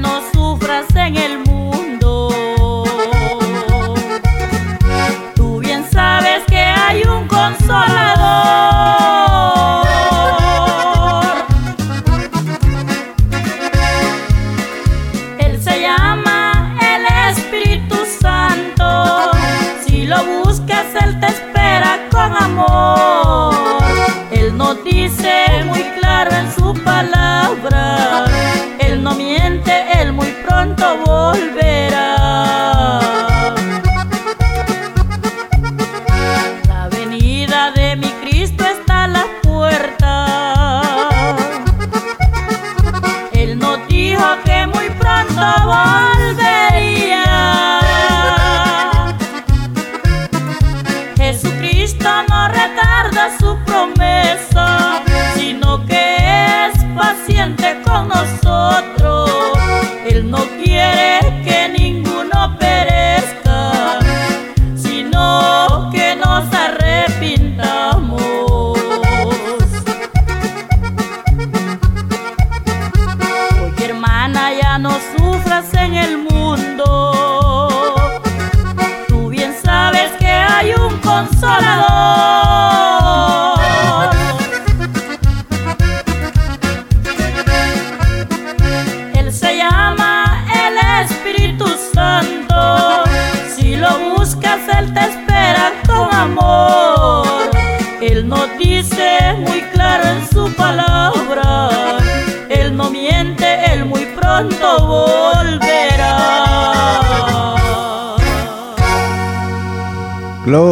[0.00, 1.25] Não sufra, Señor.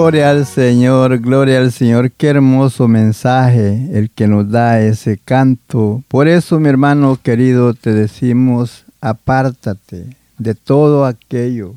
[0.05, 2.11] Gloria al Señor, gloria al Señor.
[2.11, 6.05] Qué hermoso mensaje el que nos da ese canto.
[6.09, 11.77] Por eso, mi hermano querido, te decimos, apártate de todo aquello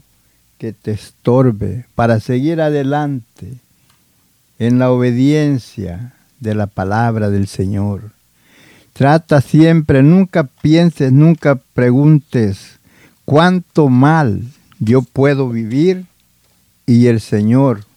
[0.57, 3.47] que te estorbe para seguir adelante
[4.59, 6.11] en la obediencia
[6.41, 8.11] de la palabra del Señor.
[8.91, 12.78] Trata siempre, nunca pienses, nunca preguntes
[13.23, 14.41] cuánto mal
[14.80, 16.03] yo puedo vivir
[16.86, 17.88] y el Señor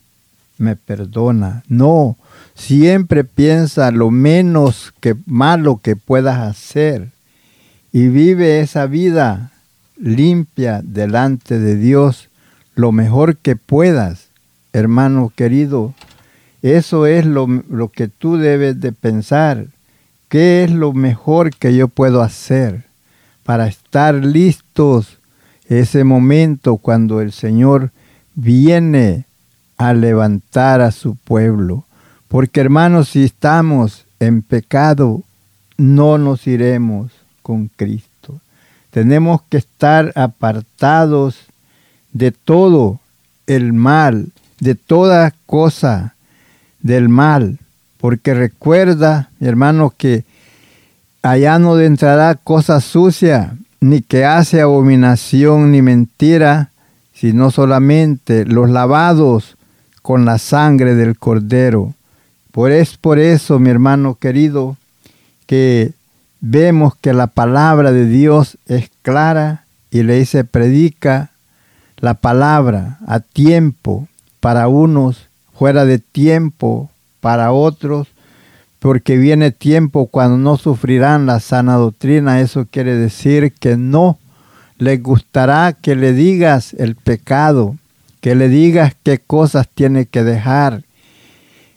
[0.60, 1.64] me perdona.
[1.68, 2.16] No,
[2.54, 7.08] siempre piensa lo menos que malo que puedas hacer
[7.92, 9.50] y vive esa vida
[9.96, 12.28] limpia delante de Dios
[12.74, 14.30] lo mejor que puedas
[14.72, 15.94] hermano querido,
[16.62, 19.66] eso es lo, lo que tú debes de pensar.
[20.28, 22.84] ¿Qué es lo mejor que yo puedo hacer
[23.42, 25.18] para estar listos
[25.66, 27.90] ese momento cuando el Señor
[28.34, 29.24] viene
[29.80, 31.84] a levantar a su pueblo?
[32.28, 35.22] Porque hermanos, si estamos en pecado,
[35.78, 37.10] no nos iremos
[37.42, 38.40] con Cristo.
[38.90, 41.46] Tenemos que estar apartados
[42.12, 43.00] de todo
[43.46, 44.28] el mal,
[44.60, 46.14] de toda cosa
[46.80, 47.58] del mal,
[47.98, 50.24] porque recuerda, mi hermano, que
[51.22, 56.70] allá no entrará cosa sucia, ni que hace abominación ni mentira,
[57.14, 59.56] sino solamente los lavados
[60.02, 61.94] con la sangre del cordero.
[62.52, 64.76] Por es por eso, mi hermano querido,
[65.46, 65.92] que
[66.40, 71.30] vemos que la palabra de Dios es clara y le dice predica
[71.98, 74.08] la palabra a tiempo
[74.40, 76.90] para unos, fuera de tiempo
[77.20, 78.08] para otros,
[78.78, 82.40] porque viene tiempo cuando no sufrirán la sana doctrina.
[82.40, 84.18] Eso quiere decir que no
[84.78, 87.76] les gustará que le digas el pecado,
[88.20, 90.82] que le digas qué cosas tiene que dejar.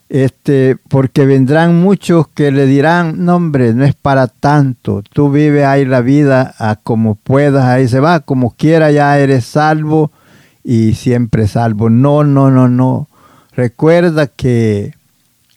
[0.09, 5.65] Este, porque vendrán muchos que le dirán, no hombre, no es para tanto, tú vive
[5.65, 10.11] ahí la vida a como puedas, ahí se va, como quiera ya eres salvo
[10.63, 11.89] y siempre salvo.
[11.89, 13.07] No, no, no, no.
[13.55, 14.93] Recuerda que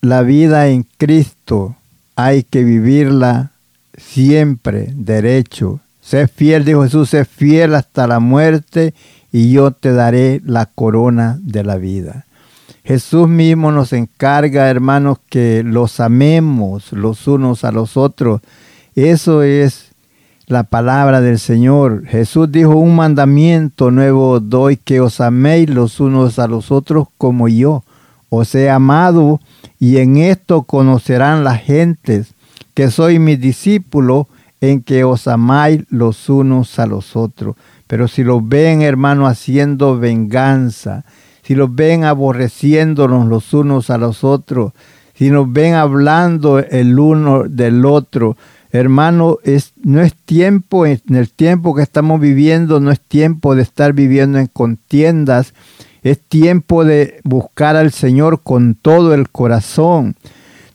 [0.01, 1.77] la vida en Cristo
[2.15, 3.51] hay que vivirla
[3.99, 5.81] siempre derecho.
[6.01, 8.95] Sé fiel, dijo Jesús, sé fiel hasta la muerte
[9.37, 12.25] y yo te daré la corona de la vida.
[12.85, 18.41] Jesús mismo nos encarga, hermanos, que los amemos los unos a los otros.
[18.95, 19.93] Eso es
[20.47, 22.07] la palabra del Señor.
[22.07, 27.47] Jesús dijo, un mandamiento nuevo doy, que os améis los unos a los otros como
[27.47, 27.85] yo
[28.31, 29.39] os he amado,
[29.79, 32.33] y en esto conocerán las gentes
[32.73, 34.29] que soy mi discípulo,
[34.63, 37.55] en que os amáis los unos a los otros.
[37.87, 41.05] Pero si los ven, hermano, haciendo venganza,
[41.43, 44.73] si los ven aborreciéndonos los unos a los otros,
[45.15, 48.37] si nos ven hablando el uno del otro,
[48.71, 53.63] hermano, es, no es tiempo, en el tiempo que estamos viviendo, no es tiempo de
[53.63, 55.55] estar viviendo en contiendas,
[56.03, 60.17] es tiempo de buscar al Señor con todo el corazón.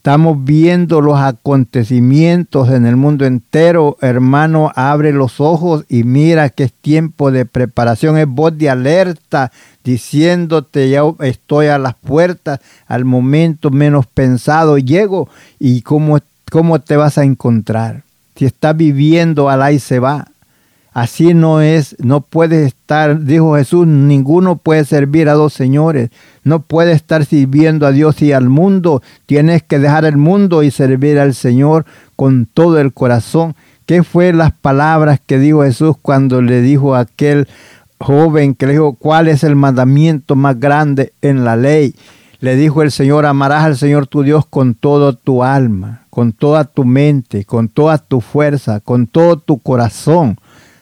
[0.01, 3.97] Estamos viendo los acontecimientos en el mundo entero.
[4.01, 8.17] Hermano, abre los ojos y mira que es tiempo de preparación.
[8.17, 9.51] Es voz de alerta
[9.83, 14.79] diciéndote ya estoy a las puertas al momento menos pensado.
[14.79, 15.29] Llego
[15.59, 16.17] y cómo,
[16.49, 18.01] cómo te vas a encontrar.
[18.35, 20.30] Si estás viviendo, al y se va.
[20.93, 26.09] Así no es, no puedes estar, dijo Jesús, ninguno puede servir a dos señores,
[26.43, 30.71] no puede estar sirviendo a Dios y al mundo, tienes que dejar el mundo y
[30.71, 31.85] servir al Señor
[32.17, 33.55] con todo el corazón.
[33.85, 37.47] ¿Qué fue las palabras que dijo Jesús cuando le dijo a aquel
[37.97, 41.95] joven que le dijo, ¿cuál es el mandamiento más grande en la ley?
[42.41, 46.65] Le dijo el Señor, amarás al Señor tu Dios con toda tu alma, con toda
[46.65, 50.37] tu mente, con toda tu fuerza, con todo tu corazón.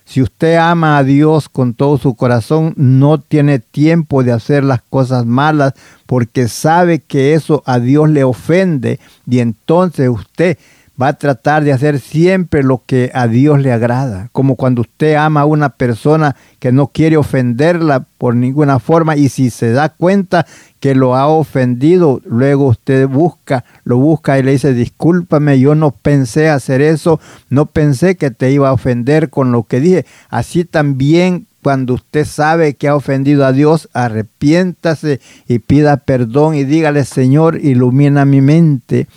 [0.10, 4.82] Si usted ama a Dios con todo su corazón, no tiene tiempo de hacer las
[4.82, 5.74] cosas malas
[6.08, 9.00] porque sabe que eso a Dios le ofende
[9.30, 10.58] y entonces usted
[11.00, 14.30] va a tratar de hacer siempre lo que a Dios le agrada.
[14.32, 19.30] Como cuando usted ama a una persona que no quiere ofenderla por ninguna forma y
[19.30, 20.46] si se da cuenta
[20.80, 25.92] que lo ha ofendido, luego usted busca, lo busca y le dice, discúlpame, yo no
[25.92, 27.20] pensé hacer eso,
[27.50, 30.06] no pensé que te iba a ofender con lo que dije.
[30.30, 36.64] Así también cuando usted sabe que ha ofendido a Dios, arrepiéntase y pida perdón y
[36.64, 39.08] dígale, Señor, ilumina mi mente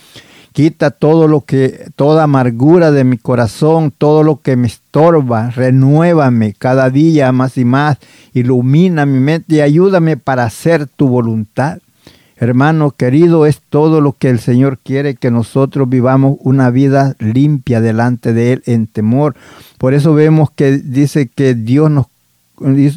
[0.53, 6.53] Quita todo lo que, toda amargura de mi corazón, todo lo que me estorba, renuévame
[6.53, 7.97] cada día más y más,
[8.35, 11.79] ilumina mi mente y ayúdame para hacer tu voluntad.
[12.37, 17.81] Hermano querido, es todo lo que el Señor quiere que nosotros vivamos una vida limpia
[17.81, 19.35] delante de Él en temor.
[19.79, 22.05] Por eso vemos que dice que Dios nos,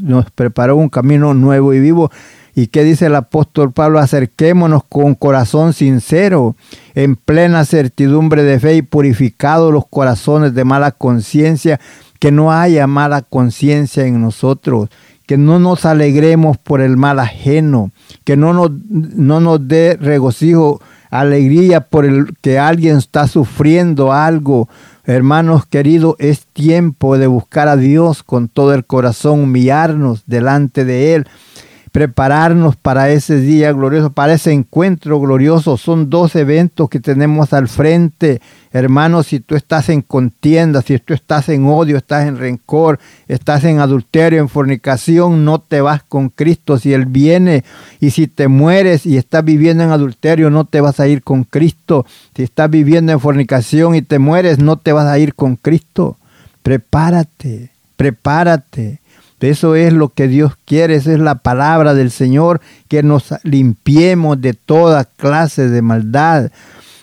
[0.02, 2.10] nos preparó un camino nuevo y vivo
[2.58, 3.98] ¿Y qué dice el apóstol Pablo?
[3.98, 6.56] Acerquémonos con corazón sincero,
[6.96, 11.78] en plena certidumbre de fe y purificados los corazones de mala conciencia,
[12.18, 14.88] que no haya mala conciencia en nosotros,
[15.26, 17.90] que no nos alegremos por el mal ajeno,
[18.24, 20.80] que no nos, no nos dé regocijo,
[21.10, 24.70] alegría por el que alguien está sufriendo algo.
[25.04, 31.14] Hermanos queridos, es tiempo de buscar a Dios con todo el corazón, humillarnos delante de
[31.14, 31.26] Él
[31.96, 35.78] prepararnos para ese día glorioso, para ese encuentro glorioso.
[35.78, 38.42] Son dos eventos que tenemos al frente.
[38.70, 43.64] Hermanos, si tú estás en contienda, si tú estás en odio, estás en rencor, estás
[43.64, 47.64] en adulterio, en fornicación, no te vas con Cristo si Él viene.
[47.98, 51.44] Y si te mueres y estás viviendo en adulterio, no te vas a ir con
[51.44, 52.04] Cristo.
[52.36, 56.18] Si estás viviendo en fornicación y te mueres, no te vas a ir con Cristo.
[56.62, 59.00] Prepárate, prepárate.
[59.40, 64.40] Eso es lo que Dios quiere, esa es la palabra del Señor, que nos limpiemos
[64.40, 66.50] de toda clase de maldad,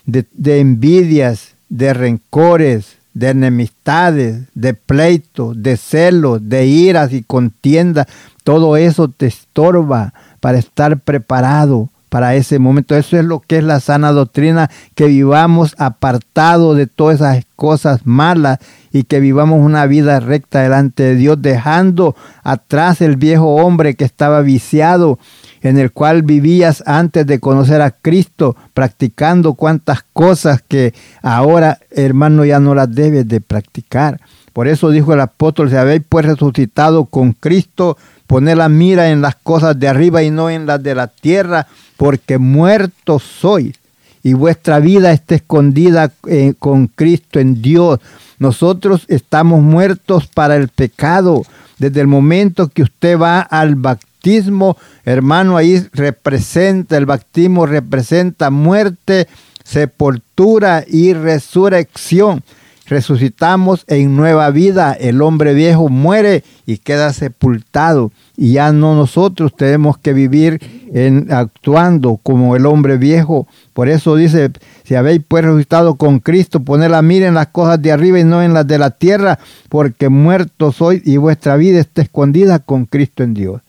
[0.05, 8.07] de, envidias, de rencores, de enemistades, de pleitos, de celos, de iras y contienda.
[8.43, 12.95] Todo eso te estorba para estar preparado para ese momento.
[12.95, 18.01] Eso es lo que es la sana doctrina, que vivamos apartado de todas esas cosas
[18.05, 18.59] malas
[18.91, 24.05] y que vivamos una vida recta delante de Dios, dejando atrás el viejo hombre que
[24.05, 25.18] estaba viciado,
[25.64, 30.93] en el cual vivías antes de conocer a Cristo, practicando cuantas cosas que
[31.24, 34.22] ahora, hermano, ya no las debes de practicar.
[34.53, 37.97] Por eso dijo el apóstol, si habéis pues resucitado con Cristo,
[38.34, 41.67] poned la mira en las cosas de arriba y no en las de la tierra,
[41.97, 43.75] porque muertos sois
[44.23, 47.99] y vuestra vida está escondida eh, con Cristo en Dios.
[48.39, 51.45] Nosotros estamos muertos para el pecado.
[51.77, 59.27] Desde el momento que usted va al bautismo, hermano, ahí representa, el bautismo representa muerte,
[59.63, 62.43] sepultura y resurrección
[62.86, 69.55] resucitamos en nueva vida, el hombre viejo muere y queda sepultado y ya no nosotros
[69.55, 70.59] tenemos que vivir
[70.93, 73.47] en, actuando como el hombre viejo.
[73.73, 74.51] Por eso dice,
[74.84, 78.23] si habéis pues resucitado con Cristo, poned la mira en las cosas de arriba y
[78.23, 82.86] no en las de la tierra, porque muertos sois y vuestra vida está escondida con
[82.86, 83.61] Cristo en Dios.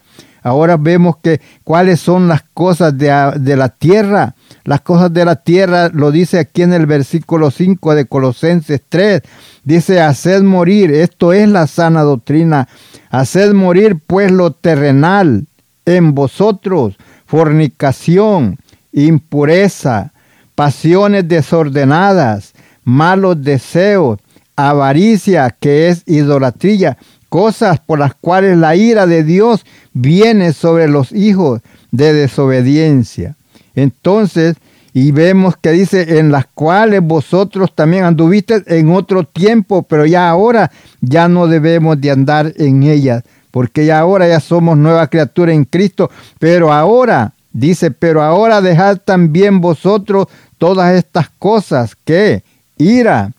[0.42, 4.34] Ahora vemos que cuáles son las cosas de, de la tierra
[4.64, 9.22] las cosas de la tierra, lo dice aquí en el versículo 5 de Colosenses 3.
[9.62, 12.68] Dice, haced morir, esto es la sana doctrina,
[13.10, 15.46] haced morir pues lo terrenal
[15.84, 16.96] en vosotros,
[17.26, 18.58] fornicación,
[18.92, 20.12] impureza,
[20.54, 22.52] pasiones desordenadas,
[22.84, 24.18] malos deseos,
[24.56, 26.96] avaricia, que es idolatría,
[27.28, 31.60] cosas por las cuales la ira de Dios viene sobre los hijos
[31.90, 33.36] de desobediencia.
[33.74, 34.56] Entonces,
[34.92, 40.30] y vemos que dice, en las cuales vosotros también anduviste en otro tiempo, pero ya
[40.30, 40.70] ahora
[41.00, 45.64] ya no debemos de andar en ellas, porque ya ahora ya somos nueva criatura en
[45.64, 52.44] Cristo, pero ahora, dice, pero ahora dejad también vosotros todas estas cosas que
[52.78, 53.32] ira,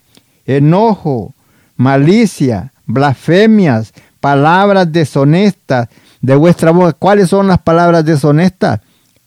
[0.46, 1.34] enojo,
[1.78, 5.88] malicia, blasfemias, palabras deshonestas
[6.20, 6.94] de vuestra boca.
[6.94, 8.82] ¿Cuáles son las palabras deshonestas?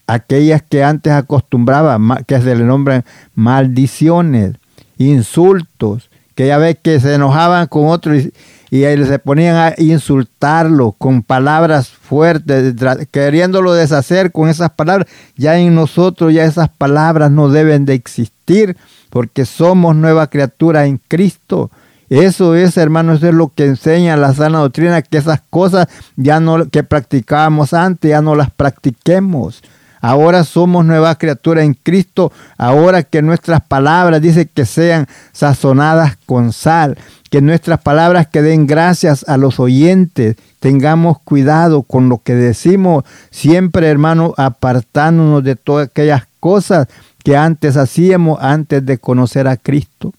[0.09, 3.05] Aquellas que antes acostumbraba, que se le nombran
[3.35, 4.55] maldiciones,
[4.97, 8.33] insultos, que ya ves que se enojaban con otros y,
[8.71, 12.75] y se ponían a insultarlo con palabras fuertes,
[13.11, 15.09] queriéndolo deshacer con esas palabras.
[15.37, 18.77] Ya en nosotros ya esas palabras no deben de existir
[19.11, 21.71] porque somos nueva criatura en Cristo.
[22.09, 26.41] Eso es, hermano, eso es lo que enseña la sana doctrina, que esas cosas ya
[26.41, 29.63] no que practicábamos antes, ya no las practiquemos.
[30.01, 32.33] Ahora somos nueva criatura en Cristo.
[32.57, 36.97] Ahora que nuestras palabras dice que sean sazonadas con sal.
[37.31, 40.37] Que nuestras palabras que den gracias a los oyentes.
[40.61, 43.05] Tengamos cuidado con lo que decimos.
[43.31, 46.89] Siempre, hermano, apartándonos de todas aquellas cosas
[47.25, 50.13] que antes hacíamos antes de conocer a Cristo.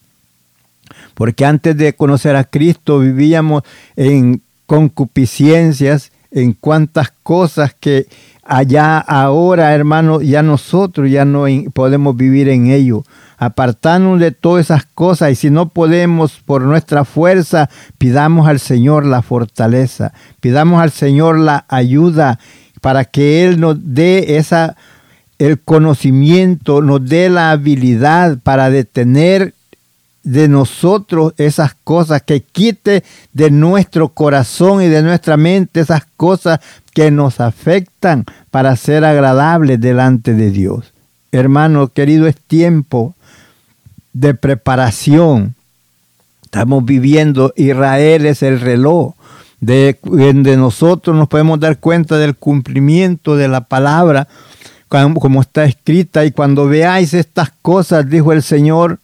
[1.13, 3.63] Porque antes de conocer a Cristo vivíamos
[3.95, 8.07] en concupiscencias, en cuantas cosas que
[8.49, 13.03] allá ahora, hermano, ya nosotros ya no podemos vivir en ello.
[13.37, 17.69] Apartarnos de todas esas cosas y si no podemos por nuestra fuerza,
[17.99, 22.39] pidamos al Señor la fortaleza, pidamos al Señor la ayuda
[22.81, 24.75] para que Él nos dé esa
[25.37, 29.53] el conocimiento, nos dé la habilidad para detener
[30.23, 36.59] de nosotros esas cosas, que quite de nuestro corazón y de nuestra mente esas cosas
[36.99, 40.91] que nos afectan para ser agradables delante de Dios.
[41.31, 43.15] Hermano querido, es tiempo
[44.11, 45.55] de preparación.
[46.43, 49.13] Estamos viviendo, Israel es el reloj
[49.61, 54.27] de, de nosotros nos podemos dar cuenta del cumplimiento de la palabra
[54.89, 58.99] como está escrita y cuando veáis estas cosas, dijo el Señor,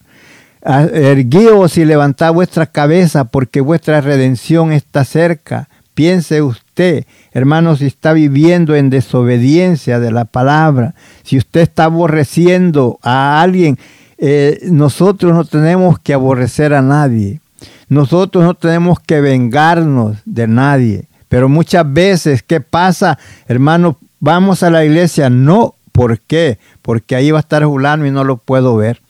[0.62, 5.70] erguíos y levantad vuestra cabeza porque vuestra redención está cerca.
[5.96, 10.94] Piense usted, hermano, si está viviendo en desobediencia de la palabra,
[11.24, 13.80] si usted está aborreciendo a alguien,
[14.18, 17.40] eh, nosotros no tenemos que aborrecer a nadie.
[17.88, 21.06] Nosotros no tenemos que vengarnos de nadie.
[21.30, 23.18] Pero muchas veces, ¿qué pasa,
[23.48, 23.98] hermano?
[24.20, 25.30] Vamos a la iglesia.
[25.30, 26.60] No, ¿por qué?
[26.82, 29.02] Porque ahí va a estar Julano y no lo puedo ver.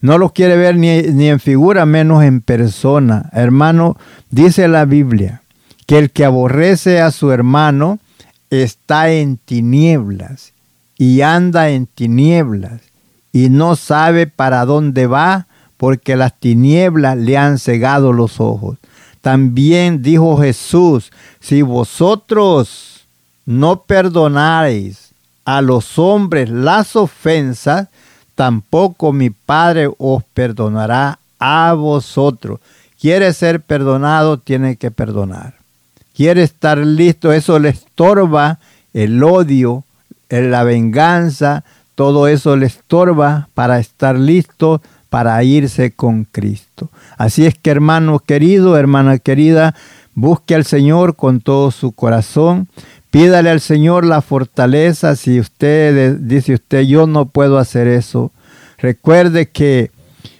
[0.00, 3.30] No lo quiere ver ni, ni en figura, menos en persona.
[3.32, 3.96] Hermano,
[4.30, 5.42] dice la Biblia
[5.86, 8.00] que el que aborrece a su hermano
[8.50, 10.52] está en tinieblas
[10.98, 12.82] y anda en tinieblas
[13.32, 18.78] y no sabe para dónde va porque las tinieblas le han cegado los ojos.
[19.20, 23.06] También dijo Jesús, si vosotros
[23.44, 25.10] no perdonáis
[25.44, 27.88] a los hombres las ofensas,
[28.34, 32.60] tampoco mi Padre os perdonará a vosotros.
[33.00, 35.55] Quiere ser perdonado, tiene que perdonar
[36.16, 38.58] quiere estar listo, eso le estorba
[38.94, 39.84] el odio,
[40.30, 41.62] la venganza,
[41.94, 46.88] todo eso le estorba para estar listo para irse con Cristo.
[47.18, 49.74] Así es que hermano querido, hermana querida,
[50.14, 52.68] busque al Señor con todo su corazón,
[53.10, 58.32] pídale al Señor la fortaleza si usted dice usted yo no puedo hacer eso.
[58.78, 59.90] Recuerde que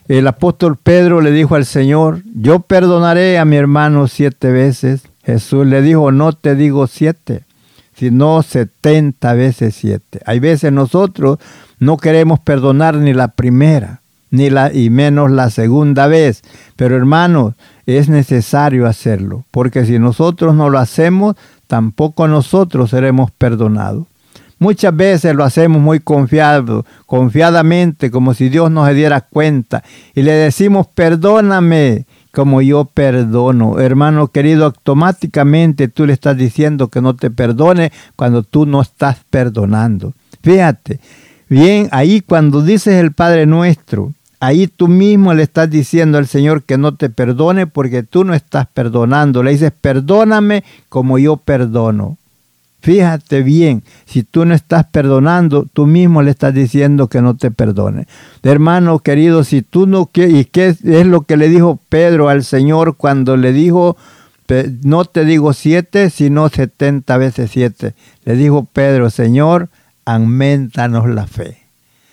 [0.09, 5.67] el apóstol Pedro le dijo al Señor, yo perdonaré a mi hermano siete veces Jesús
[5.67, 7.43] le dijo, no te digo siete,
[7.97, 10.21] sino setenta veces siete.
[10.25, 11.39] Hay veces nosotros
[11.81, 16.43] no queremos perdonar ni la primera, ni la, y menos la segunda vez.
[16.77, 17.55] Pero hermanos,
[17.87, 21.35] es necesario hacerlo, porque si nosotros no lo hacemos,
[21.67, 24.07] tampoco nosotros seremos perdonados.
[24.59, 29.83] Muchas veces lo hacemos muy confiado, confiadamente, como si Dios nos diera cuenta,
[30.15, 32.07] y le decimos, perdóname,
[32.37, 33.81] como yo perdono.
[33.81, 39.21] Hermano querido, automáticamente tú le estás diciendo que no te perdone cuando tú no estás
[39.31, 40.13] perdonando.
[40.43, 41.01] Fíjate,
[41.49, 46.63] bien, ahí cuando dices el Padre nuestro, ahí tú mismo le estás diciendo al Señor
[46.65, 49.43] que no te perdone porque tú no estás perdonando.
[49.43, 52.19] Le dices, perdóname como yo perdono.
[52.81, 57.51] Fíjate bien, si tú no estás perdonando, tú mismo le estás diciendo que no te
[57.51, 58.07] perdone.
[58.43, 62.45] Hermano querido, si tú no quieres, ¿y qué es lo que le dijo Pedro al
[62.45, 63.97] Señor cuando le dijo,
[64.85, 67.95] no te digo siete, sino setenta veces siete?
[68.25, 69.69] Le dijo Pedro, Señor,
[70.05, 71.59] aumentanos la fe.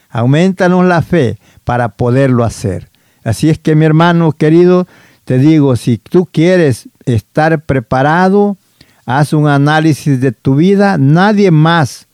[0.10, 2.90] Aumentanos la fe para poderlo hacer.
[3.24, 4.88] Así es que mi hermano querido,
[5.26, 8.58] te digo, si tú quieres estar preparado,
[9.06, 10.98] Haz un análisis de tu vida.
[10.98, 12.08] Nadie más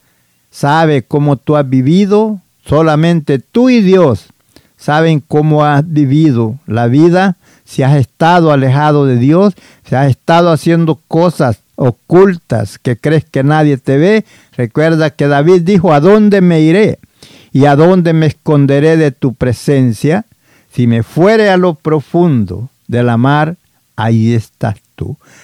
[0.51, 2.39] sabe cómo tú has vivido.
[2.65, 4.27] Solamente tú y Dios
[4.77, 7.35] saben cómo has vivido la vida.
[7.65, 9.53] Si has estado alejado de Dios,
[9.87, 14.25] si has estado haciendo cosas ocultas que crees que nadie te ve.
[14.57, 16.99] Recuerda que David dijo, ¿a dónde me iré?
[17.51, 20.25] ¿Y a dónde me esconderé de tu presencia?
[20.73, 23.55] Si me fuere a lo profundo de la mar,
[23.99, 24.75] ahí estás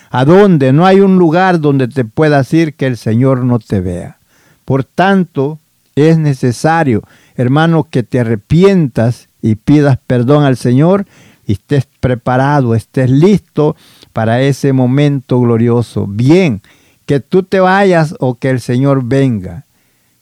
[0.10, 0.74] ¿A dónde?
[0.74, 4.18] No hay un lugar donde te puedas ir que el Señor no te vea.
[4.66, 5.60] Por tanto,
[5.96, 7.04] es necesario,
[7.36, 11.06] hermano, que te arrepientas y pidas perdón al Señor
[11.48, 13.76] y estés preparado, estés listo
[14.12, 16.08] para ese momento glorioso.
[16.08, 16.62] Bien,
[17.06, 19.64] que tú te vayas o que el Señor venga.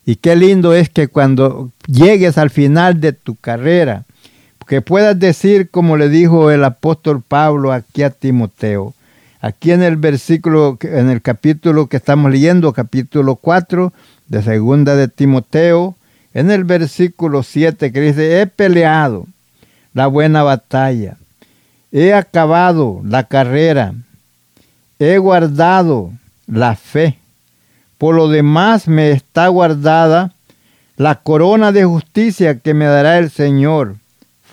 [0.06, 4.04] Y qué lindo es que cuando llegues al final de tu carrera,
[4.66, 8.94] que puedas decir como le dijo el apóstol Pablo aquí a Timoteo,
[9.44, 13.92] Aquí en el versículo, en el capítulo que estamos leyendo, capítulo 4
[14.30, 15.98] de segunda de Timoteo,
[16.34, 19.28] en el versículo 7 que dice, he peleado
[19.94, 21.18] la buena batalla,
[21.92, 23.94] he acabado la carrera,
[24.98, 26.14] he guardado
[26.48, 27.20] la fe.
[27.98, 30.32] Por lo demás me está guardada
[30.96, 33.98] la corona de justicia que me dará el Señor.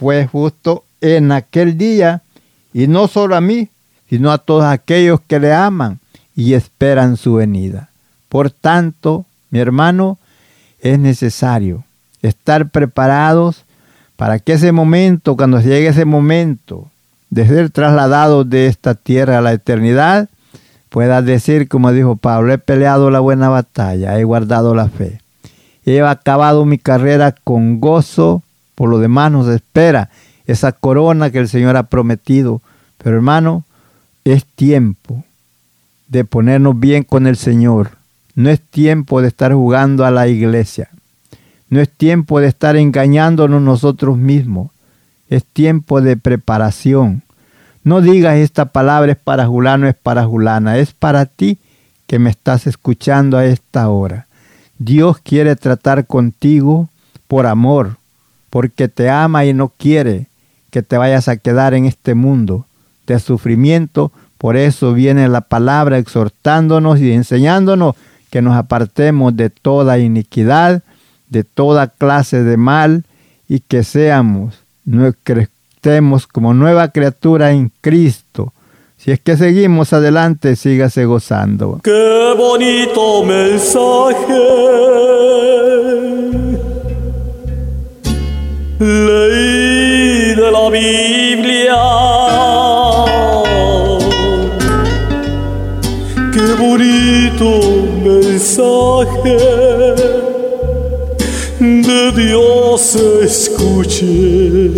[0.01, 2.22] Fue justo en aquel día,
[2.72, 3.68] y no solo a mí,
[4.09, 5.98] sino a todos aquellos que le aman
[6.34, 7.90] y esperan su venida.
[8.30, 10.16] Por tanto, mi hermano,
[10.80, 11.84] es necesario
[12.22, 13.66] estar preparados
[14.16, 16.88] para que ese momento, cuando llegue ese momento
[17.28, 20.30] de ser trasladados de esta tierra a la eternidad,
[20.88, 25.20] pueda decir, como dijo Pablo, he peleado la buena batalla, he guardado la fe,
[25.84, 28.42] he acabado mi carrera con gozo,
[28.80, 30.08] por lo demás nos espera
[30.46, 32.62] esa corona que el Señor ha prometido.
[32.96, 33.64] Pero hermano,
[34.24, 35.22] es tiempo
[36.08, 37.90] de ponernos bien con el Señor.
[38.34, 40.88] No es tiempo de estar jugando a la iglesia.
[41.68, 44.70] No es tiempo de estar engañándonos nosotros mismos.
[45.28, 47.20] Es tiempo de preparación.
[47.84, 51.58] No digas esta palabra es para Julano, es para Julana, es para ti
[52.06, 54.26] que me estás escuchando a esta hora.
[54.78, 56.88] Dios quiere tratar contigo
[57.28, 57.99] por amor,
[58.51, 60.26] porque te ama y no quiere
[60.70, 62.66] que te vayas a quedar en este mundo
[63.07, 64.12] de sufrimiento.
[64.38, 67.94] Por eso viene la palabra exhortándonos y enseñándonos
[68.30, 70.82] que nos apartemos de toda iniquidad,
[71.28, 73.05] de toda clase de mal
[73.48, 74.55] y que seamos,
[75.24, 78.53] que estemos como nueva criatura en Cristo.
[78.96, 81.80] Si es que seguimos adelante, sígase gozando.
[81.82, 84.61] Qué bonito mensaje.
[88.80, 91.76] Leí de la Biblia.
[96.32, 97.60] Qué bonito
[98.02, 99.36] mensaje
[101.60, 104.70] de Dios escuché.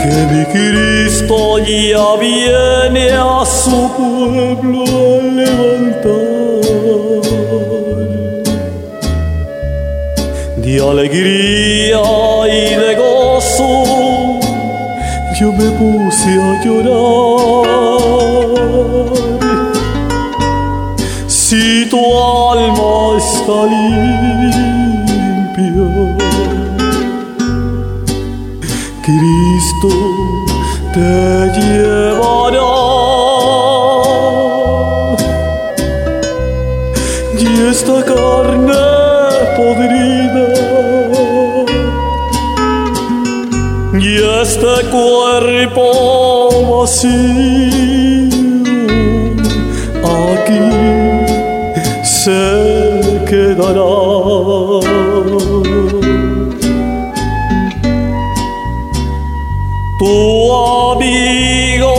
[0.00, 6.31] Que mi Cristo ya viene a su pueblo a levantar.
[10.72, 12.00] De alegría
[12.46, 13.84] y de gozo
[15.38, 17.66] yo me puse a llorar
[21.26, 24.96] si tu alma está limpia.
[29.04, 29.92] Cristo
[30.94, 31.12] te
[31.60, 32.72] llevará
[37.38, 38.81] y esta carne
[44.42, 45.84] este cuerpo
[46.80, 48.32] vacío
[52.24, 53.94] se quedará.
[59.98, 60.52] Tu
[60.92, 61.94] amigo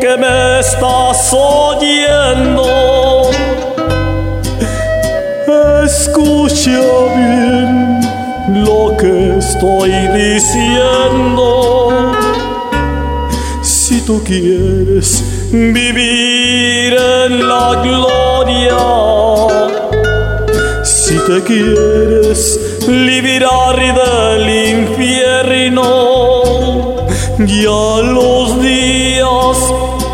[0.00, 2.66] que me estás oyendo,
[5.84, 6.80] escucha
[7.16, 8.00] bien
[8.64, 9.92] lo que estoy
[10.22, 11.47] diciendo.
[14.08, 18.78] Tú quieres vivir en la gloria.
[20.82, 24.48] Si te quieres liberar del
[24.78, 25.84] infierno,
[27.40, 29.58] ya los días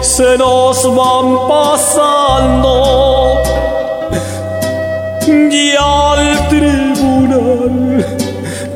[0.00, 2.74] se nos van pasando.
[5.28, 8.04] Y al tribunal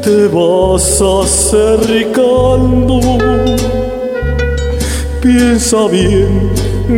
[0.00, 3.00] te vas acercando
[5.28, 6.50] piensa bien,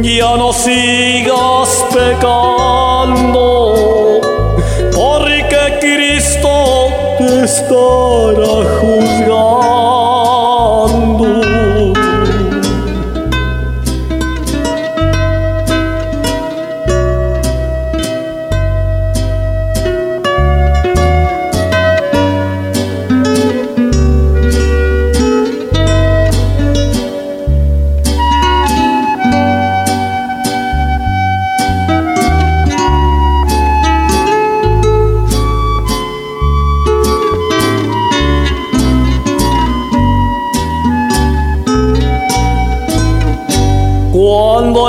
[0.02, 3.74] ya no sigas pecando,
[4.94, 9.99] porque Cristo te estará juzgando.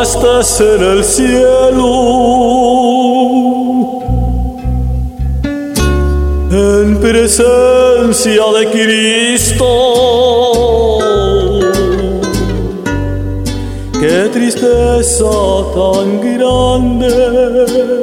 [0.02, 1.91] Estés en el cielo,
[6.52, 9.68] en presencia de Cristo.
[13.99, 15.30] Qué tristeza
[15.76, 18.01] tan grande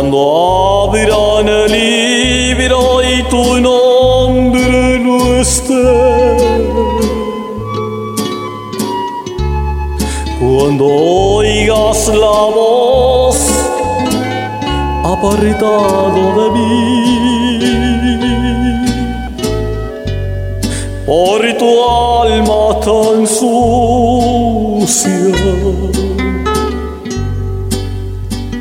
[0.00, 5.88] Cuando abran el libro y tu nombre no esté.
[10.40, 13.36] Cuando oigas la voz
[15.04, 17.60] apartado de mí,
[21.04, 24.40] por tu alma tan sucia.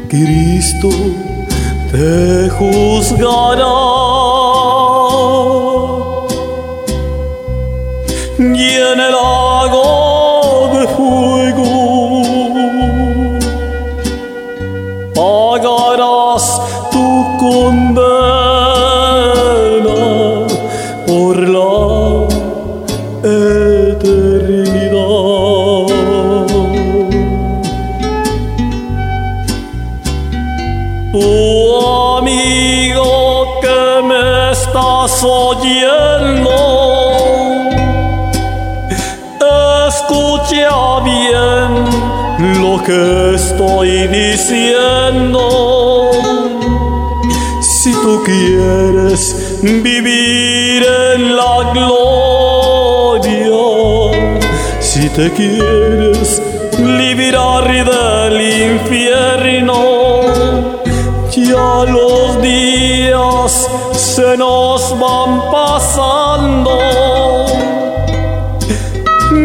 [0.10, 0.90] Cristo
[1.92, 3.66] te juzgará.
[8.38, 9.16] Y en el
[47.82, 50.84] Si tú quieres vivir
[51.14, 53.30] en la gloria,
[54.80, 56.42] si te quieres
[56.78, 59.76] librar del infierno,
[61.32, 66.78] ya los días se nos van pasando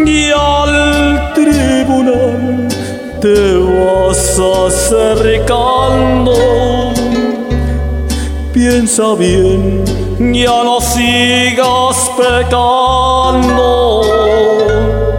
[0.06, 2.68] y al tribunal
[3.20, 3.63] te
[4.38, 6.34] acercando.
[8.52, 9.84] Piensa bien,
[10.32, 14.02] ya no sigas pecando,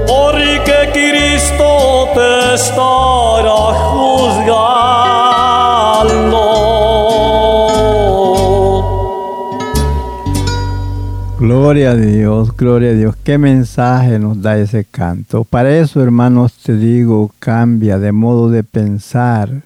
[0.08, 4.75] porque Cristo te estará juzgando.
[11.66, 13.16] Gloria a Dios, gloria a Dios.
[13.24, 15.46] ¿Qué mensaje nos da ese canto?
[15.46, 19.64] Para eso, hermanos, te digo, cambia de modo de pensar.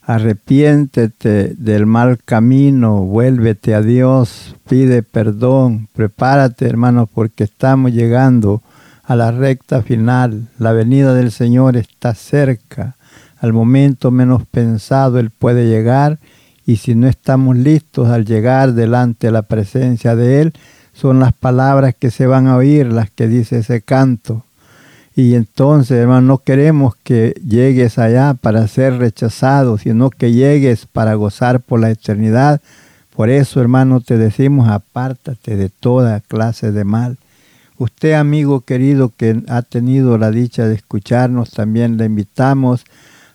[0.00, 8.62] Arrepiéntete del mal camino, vuélvete a Dios, pide perdón, prepárate, hermanos, porque estamos llegando
[9.02, 10.48] a la recta final.
[10.58, 12.96] La venida del Señor está cerca.
[13.38, 16.18] Al momento menos pensado Él puede llegar
[16.64, 20.54] y si no estamos listos al llegar delante de la presencia de Él,
[20.94, 24.44] son las palabras que se van a oír las que dice ese canto.
[25.16, 31.14] Y entonces, hermano, no queremos que llegues allá para ser rechazado, sino que llegues para
[31.14, 32.60] gozar por la eternidad.
[33.14, 37.16] Por eso, hermano, te decimos, apártate de toda clase de mal.
[37.78, 42.84] Usted, amigo querido, que ha tenido la dicha de escucharnos, también le invitamos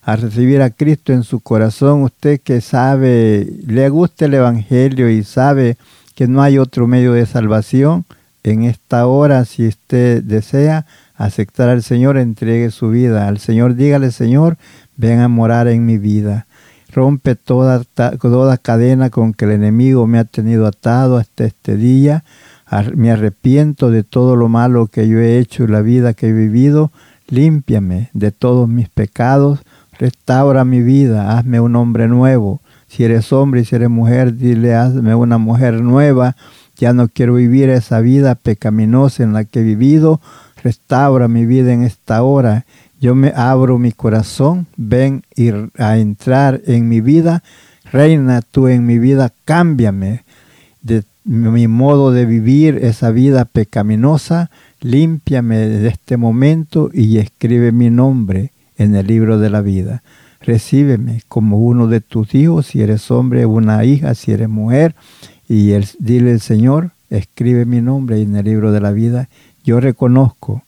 [0.01, 2.03] a recibir a Cristo en su corazón.
[2.03, 5.77] Usted que sabe, le gusta el Evangelio y sabe
[6.19, 8.03] que no hay otro medio de salvación,
[8.43, 13.75] en esta hora, si usted desea aceptar al Señor, entregue su vida al Señor.
[13.75, 14.57] Dígale, Señor,
[14.97, 16.45] ven a morar en mi vida.
[16.91, 22.25] Rompe toda, toda cadena con que el enemigo me ha tenido atado hasta este día.
[22.97, 26.33] Me arrepiento de todo lo malo que yo he hecho y la vida que he
[26.33, 26.91] vivido.
[27.29, 29.59] Límpiame de todos mis pecados.
[29.97, 31.37] Restaura mi vida.
[31.37, 32.59] Hazme un hombre nuevo.
[32.89, 36.35] Si eres hombre si eres mujer, dile, hazme una mujer nueva.
[36.75, 40.19] Ya no quiero vivir esa vida pecaminosa en la que he vivido.
[40.63, 42.65] Restaura mi vida en esta hora.
[42.99, 44.65] Yo me abro mi corazón.
[44.75, 45.23] Ven
[45.77, 47.43] a entrar en mi vida.
[47.91, 49.31] Reina tú en mi vida.
[49.45, 50.23] Cámbiame
[50.81, 54.49] de mi modo de vivir esa vida pecaminosa.
[54.81, 60.01] Límpiame de este momento y escribe mi nombre en el libro de la vida.
[60.41, 64.95] Recíbeme como uno de tus hijos, si eres hombre, una hija, si eres mujer,
[65.47, 69.29] y el, dile al Señor, escribe mi nombre en el libro de la vida.
[69.63, 70.63] Yo reconozco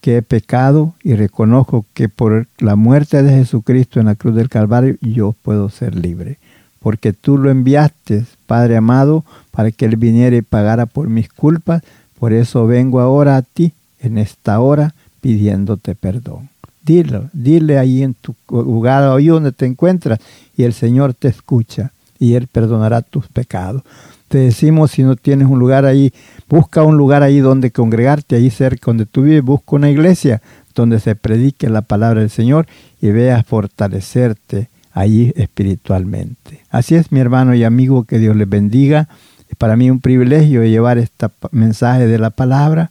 [0.00, 4.50] que he pecado y reconozco que por la muerte de Jesucristo en la cruz del
[4.50, 6.36] Calvario yo puedo ser libre.
[6.78, 11.82] Porque tú lo enviaste, Padre amado, para que Él viniera y pagara por mis culpas.
[12.18, 16.50] Por eso vengo ahora a ti en esta hora pidiéndote perdón.
[16.84, 20.18] Dilo, dile ahí en tu lugar, ahí donde te encuentras,
[20.56, 23.82] y el Señor te escucha y Él perdonará tus pecados.
[24.28, 26.12] Te decimos, si no tienes un lugar ahí,
[26.48, 30.42] busca un lugar ahí donde congregarte, ahí cerca donde tú vives, busca una iglesia
[30.74, 32.66] donde se predique la palabra del Señor
[33.00, 36.62] y veas fortalecerte allí espiritualmente.
[36.70, 39.08] Así es, mi hermano y amigo, que Dios les bendiga.
[39.48, 42.90] Es para mí un privilegio llevar este mensaje de la palabra,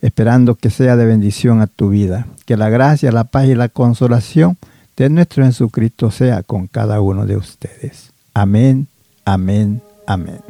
[0.00, 2.26] esperando que sea de bendición a tu vida.
[2.46, 4.56] Que la gracia, la paz y la consolación
[4.96, 8.12] de nuestro Jesucristo sea con cada uno de ustedes.
[8.34, 8.88] Amén,
[9.24, 10.40] amén, amén.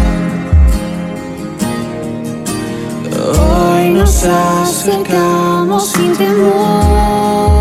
[4.27, 7.55] Acercamos sin temor.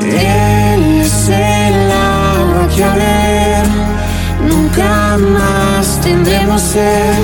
[0.00, 3.66] Él es el agua que a ver
[4.48, 7.14] nunca más tendremos sed.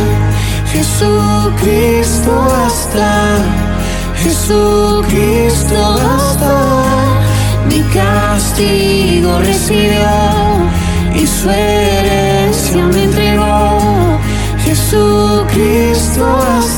[0.73, 3.39] Jesucristo basta,
[4.23, 6.55] Jesucristo basta.
[7.69, 10.09] Mi castigo recibió
[11.15, 14.19] y su herencia me entregó.
[14.65, 16.78] Jesucristo basta,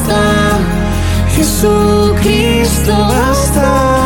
[1.40, 3.99] Jesucristo basta.